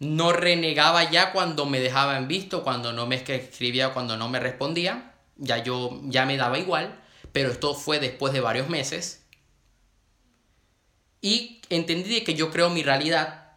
No 0.00 0.32
renegaba 0.32 1.10
ya 1.10 1.32
cuando 1.32 1.66
me 1.66 1.80
dejaba 1.80 2.16
en 2.16 2.28
visto, 2.28 2.62
cuando 2.62 2.92
no 2.92 3.06
me 3.06 3.16
escribía, 3.16 3.92
cuando 3.92 4.16
no 4.16 4.28
me 4.28 4.40
respondía. 4.40 5.14
Ya 5.36 5.62
yo 5.62 6.00
ya 6.04 6.26
me 6.26 6.36
daba 6.36 6.58
igual, 6.58 7.00
pero 7.32 7.50
esto 7.50 7.74
fue 7.74 8.00
después 8.00 8.32
de 8.32 8.40
varios 8.40 8.68
meses. 8.68 9.24
Y 11.20 11.60
entendí 11.70 12.20
que 12.22 12.34
yo 12.34 12.50
creo 12.50 12.70
mi 12.70 12.82
realidad 12.82 13.52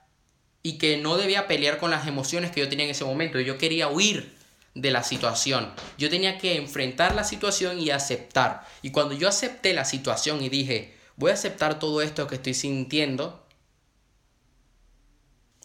y 0.63 0.77
que 0.77 0.97
no 0.97 1.17
debía 1.17 1.47
pelear 1.47 1.77
con 1.77 1.91
las 1.91 2.07
emociones 2.07 2.51
que 2.51 2.61
yo 2.61 2.69
tenía 2.69 2.85
en 2.85 2.91
ese 2.91 3.05
momento. 3.05 3.39
Yo 3.39 3.57
quería 3.57 3.87
huir 3.87 4.35
de 4.73 4.91
la 4.91 5.03
situación. 5.03 5.71
Yo 5.97 6.09
tenía 6.09 6.37
que 6.37 6.55
enfrentar 6.55 7.15
la 7.15 7.23
situación 7.23 7.79
y 7.79 7.89
aceptar. 7.89 8.67
Y 8.81 8.91
cuando 8.91 9.15
yo 9.15 9.27
acepté 9.27 9.73
la 9.73 9.85
situación 9.85 10.41
y 10.41 10.49
dije, 10.49 10.95
voy 11.15 11.31
a 11.31 11.35
aceptar 11.35 11.79
todo 11.79 12.01
esto 12.01 12.27
que 12.27 12.35
estoy 12.35 12.53
sintiendo, 12.53 13.41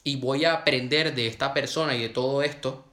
y 0.06 0.14
voy 0.14 0.44
a 0.44 0.52
aprender 0.52 1.16
de 1.16 1.26
esta 1.26 1.52
persona 1.52 1.96
y 1.96 2.02
de 2.02 2.08
todo 2.08 2.40
esto, 2.44 2.84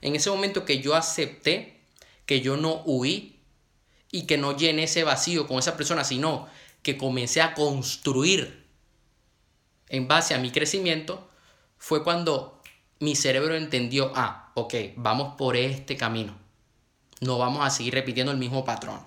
en 0.00 0.14
ese 0.14 0.30
momento 0.30 0.64
que 0.64 0.80
yo 0.80 0.94
acepté, 0.94 1.80
que 2.24 2.40
yo 2.40 2.56
no 2.56 2.82
huí 2.84 3.40
y 4.12 4.26
que 4.26 4.38
no 4.38 4.56
llené 4.56 4.84
ese 4.84 5.02
vacío 5.02 5.48
con 5.48 5.58
esa 5.58 5.76
persona, 5.76 6.04
sino 6.04 6.48
que 6.82 6.96
comencé 6.96 7.42
a 7.42 7.54
construir 7.54 8.66
en 9.88 10.08
base 10.08 10.34
a 10.34 10.38
mi 10.38 10.50
crecimiento, 10.50 11.28
fue 11.78 12.04
cuando 12.04 12.62
mi 13.00 13.16
cerebro 13.16 13.54
entendió, 13.54 14.12
ah, 14.14 14.52
ok, 14.54 14.74
vamos 14.96 15.34
por 15.36 15.56
este 15.56 15.96
camino. 15.96 16.38
No 17.20 17.38
vamos 17.38 17.66
a 17.66 17.70
seguir 17.70 17.94
repitiendo 17.94 18.32
el 18.32 18.38
mismo 18.38 18.64
patrón. 18.64 19.04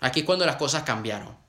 Aquí 0.00 0.20
es 0.20 0.26
cuando 0.26 0.46
las 0.46 0.56
cosas 0.56 0.82
cambiaron. 0.82 1.43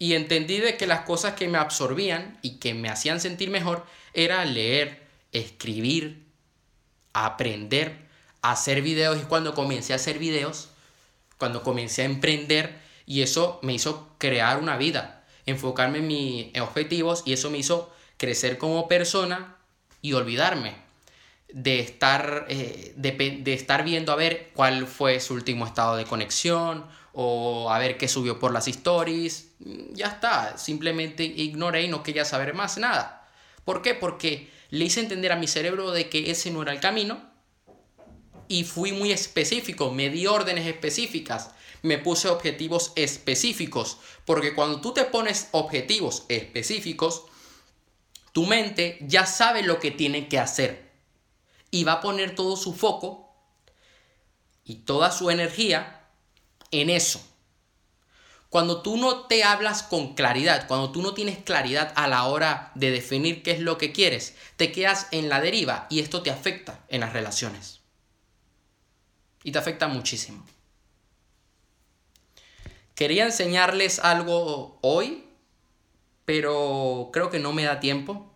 Y 0.00 0.14
entendí 0.14 0.58
de 0.58 0.78
que 0.78 0.86
las 0.86 1.02
cosas 1.02 1.34
que 1.34 1.46
me 1.46 1.58
absorbían 1.58 2.38
y 2.40 2.56
que 2.56 2.72
me 2.72 2.88
hacían 2.88 3.20
sentir 3.20 3.50
mejor 3.50 3.84
era 4.14 4.42
leer, 4.46 5.06
escribir, 5.30 6.24
aprender, 7.12 8.08
hacer 8.40 8.80
videos. 8.80 9.20
Y 9.20 9.26
cuando 9.26 9.54
comencé 9.54 9.92
a 9.92 9.96
hacer 9.96 10.18
videos, 10.18 10.70
cuando 11.36 11.62
comencé 11.62 12.00
a 12.00 12.06
emprender, 12.06 12.80
y 13.04 13.20
eso 13.20 13.58
me 13.62 13.74
hizo 13.74 14.08
crear 14.16 14.58
una 14.58 14.78
vida, 14.78 15.22
enfocarme 15.44 15.98
en 15.98 16.06
mis 16.06 16.60
objetivos 16.60 17.22
y 17.26 17.34
eso 17.34 17.50
me 17.50 17.58
hizo 17.58 17.92
crecer 18.16 18.56
como 18.56 18.88
persona 18.88 19.56
y 20.00 20.14
olvidarme 20.14 20.76
de 21.52 21.80
estar, 21.80 22.46
eh, 22.48 22.94
de 22.96 23.52
estar 23.52 23.84
viendo 23.84 24.12
a 24.12 24.16
ver 24.16 24.50
cuál 24.54 24.86
fue 24.86 25.20
su 25.20 25.34
último 25.34 25.66
estado 25.66 25.96
de 25.96 26.06
conexión 26.06 26.86
o 27.12 27.70
a 27.70 27.78
ver 27.78 27.98
qué 27.98 28.08
subió 28.08 28.38
por 28.38 28.52
las 28.52 28.68
stories. 28.68 29.48
Ya 29.92 30.08
está, 30.08 30.56
simplemente 30.58 31.24
ignoré 31.24 31.84
y 31.84 31.88
no 31.88 32.02
quería 32.02 32.24
saber 32.24 32.54
más 32.54 32.78
nada. 32.78 33.28
¿Por 33.64 33.82
qué? 33.82 33.94
Porque 33.94 34.50
le 34.70 34.84
hice 34.84 35.00
entender 35.00 35.32
a 35.32 35.36
mi 35.36 35.46
cerebro 35.46 35.90
de 35.90 36.08
que 36.08 36.30
ese 36.30 36.50
no 36.50 36.62
era 36.62 36.72
el 36.72 36.80
camino 36.80 37.30
y 38.48 38.64
fui 38.64 38.92
muy 38.92 39.12
específico, 39.12 39.92
me 39.92 40.10
di 40.10 40.26
órdenes 40.26 40.66
específicas, 40.66 41.50
me 41.82 41.98
puse 41.98 42.28
objetivos 42.28 42.92
específicos, 42.96 43.98
porque 44.24 44.54
cuando 44.54 44.80
tú 44.80 44.92
te 44.92 45.04
pones 45.04 45.48
objetivos 45.52 46.24
específicos, 46.28 47.26
tu 48.32 48.46
mente 48.46 48.98
ya 49.02 49.26
sabe 49.26 49.62
lo 49.62 49.78
que 49.78 49.90
tiene 49.90 50.28
que 50.28 50.38
hacer 50.38 50.90
y 51.70 51.84
va 51.84 51.94
a 51.94 52.00
poner 52.00 52.34
todo 52.34 52.56
su 52.56 52.74
foco 52.74 53.32
y 54.64 54.76
toda 54.76 55.10
su 55.12 55.30
energía 55.30 55.99
en 56.70 56.90
eso. 56.90 57.24
Cuando 58.50 58.82
tú 58.82 58.96
no 58.96 59.26
te 59.26 59.44
hablas 59.44 59.84
con 59.84 60.14
claridad, 60.14 60.66
cuando 60.66 60.90
tú 60.90 61.02
no 61.02 61.14
tienes 61.14 61.38
claridad 61.38 61.92
a 61.94 62.08
la 62.08 62.24
hora 62.24 62.72
de 62.74 62.90
definir 62.90 63.44
qué 63.44 63.52
es 63.52 63.60
lo 63.60 63.78
que 63.78 63.92
quieres, 63.92 64.34
te 64.56 64.72
quedas 64.72 65.06
en 65.12 65.28
la 65.28 65.40
deriva 65.40 65.86
y 65.88 66.00
esto 66.00 66.22
te 66.22 66.32
afecta 66.32 66.80
en 66.88 67.00
las 67.00 67.12
relaciones. 67.12 67.80
Y 69.44 69.52
te 69.52 69.58
afecta 69.58 69.86
muchísimo. 69.86 70.44
Quería 72.96 73.24
enseñarles 73.24 74.00
algo 74.00 74.78
hoy, 74.82 75.24
pero 76.24 77.10
creo 77.12 77.30
que 77.30 77.38
no 77.38 77.52
me 77.52 77.62
da 77.62 77.78
tiempo. 77.78 78.34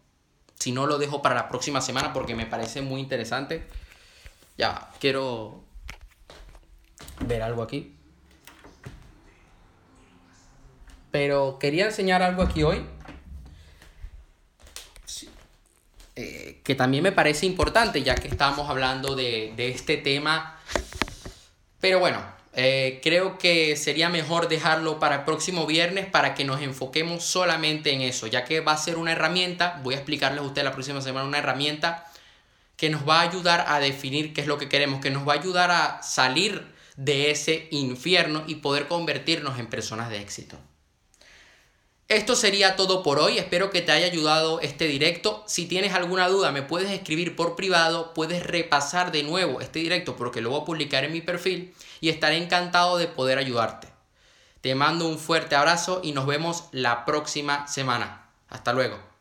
Si 0.60 0.70
no, 0.70 0.86
lo 0.86 0.98
dejo 0.98 1.22
para 1.22 1.34
la 1.34 1.48
próxima 1.48 1.80
semana 1.80 2.12
porque 2.12 2.36
me 2.36 2.46
parece 2.46 2.82
muy 2.82 3.00
interesante. 3.00 3.66
Ya, 4.56 4.90
quiero 5.00 5.64
ver 7.26 7.42
algo 7.42 7.62
aquí. 7.62 7.93
Pero 11.14 11.60
quería 11.60 11.84
enseñar 11.84 12.24
algo 12.24 12.42
aquí 12.42 12.64
hoy. 12.64 12.84
Eh, 16.16 16.60
que 16.64 16.74
también 16.74 17.04
me 17.04 17.12
parece 17.12 17.46
importante 17.46 18.02
ya 18.02 18.16
que 18.16 18.26
estamos 18.26 18.68
hablando 18.68 19.14
de, 19.14 19.52
de 19.56 19.68
este 19.68 19.96
tema. 19.96 20.58
Pero 21.80 22.00
bueno, 22.00 22.20
eh, 22.54 22.98
creo 23.00 23.38
que 23.38 23.76
sería 23.76 24.08
mejor 24.08 24.48
dejarlo 24.48 24.98
para 24.98 25.14
el 25.14 25.22
próximo 25.22 25.66
viernes 25.66 26.06
para 26.06 26.34
que 26.34 26.44
nos 26.44 26.60
enfoquemos 26.60 27.22
solamente 27.22 27.92
en 27.92 28.00
eso, 28.00 28.26
ya 28.26 28.44
que 28.44 28.58
va 28.58 28.72
a 28.72 28.76
ser 28.76 28.96
una 28.96 29.12
herramienta, 29.12 29.80
voy 29.84 29.94
a 29.94 29.98
explicarles 29.98 30.40
a 30.40 30.42
ustedes 30.42 30.64
la 30.64 30.72
próxima 30.72 31.00
semana 31.00 31.28
una 31.28 31.38
herramienta 31.38 32.10
que 32.76 32.90
nos 32.90 33.08
va 33.08 33.20
a 33.20 33.28
ayudar 33.28 33.66
a 33.68 33.78
definir 33.78 34.34
qué 34.34 34.40
es 34.40 34.48
lo 34.48 34.58
que 34.58 34.68
queremos, 34.68 35.00
que 35.00 35.12
nos 35.12 35.28
va 35.28 35.34
a 35.34 35.38
ayudar 35.38 35.70
a 35.70 36.02
salir 36.02 36.74
de 36.96 37.30
ese 37.30 37.68
infierno 37.70 38.42
y 38.48 38.56
poder 38.56 38.88
convertirnos 38.88 39.60
en 39.60 39.68
personas 39.68 40.10
de 40.10 40.20
éxito. 40.20 40.58
Esto 42.08 42.36
sería 42.36 42.76
todo 42.76 43.02
por 43.02 43.18
hoy, 43.18 43.38
espero 43.38 43.70
que 43.70 43.80
te 43.80 43.90
haya 43.90 44.06
ayudado 44.06 44.60
este 44.60 44.86
directo. 44.86 45.42
Si 45.46 45.64
tienes 45.64 45.94
alguna 45.94 46.28
duda 46.28 46.52
me 46.52 46.60
puedes 46.60 46.90
escribir 46.90 47.34
por 47.34 47.56
privado, 47.56 48.12
puedes 48.12 48.42
repasar 48.42 49.10
de 49.10 49.22
nuevo 49.22 49.62
este 49.62 49.78
directo 49.78 50.14
porque 50.14 50.42
lo 50.42 50.50
voy 50.50 50.60
a 50.60 50.64
publicar 50.66 51.04
en 51.04 51.12
mi 51.12 51.22
perfil 51.22 51.74
y 52.02 52.10
estaré 52.10 52.36
encantado 52.36 52.98
de 52.98 53.08
poder 53.08 53.38
ayudarte. 53.38 53.88
Te 54.60 54.74
mando 54.74 55.08
un 55.08 55.18
fuerte 55.18 55.56
abrazo 55.56 56.00
y 56.02 56.12
nos 56.12 56.26
vemos 56.26 56.64
la 56.72 57.06
próxima 57.06 57.66
semana. 57.66 58.28
Hasta 58.50 58.74
luego. 58.74 59.13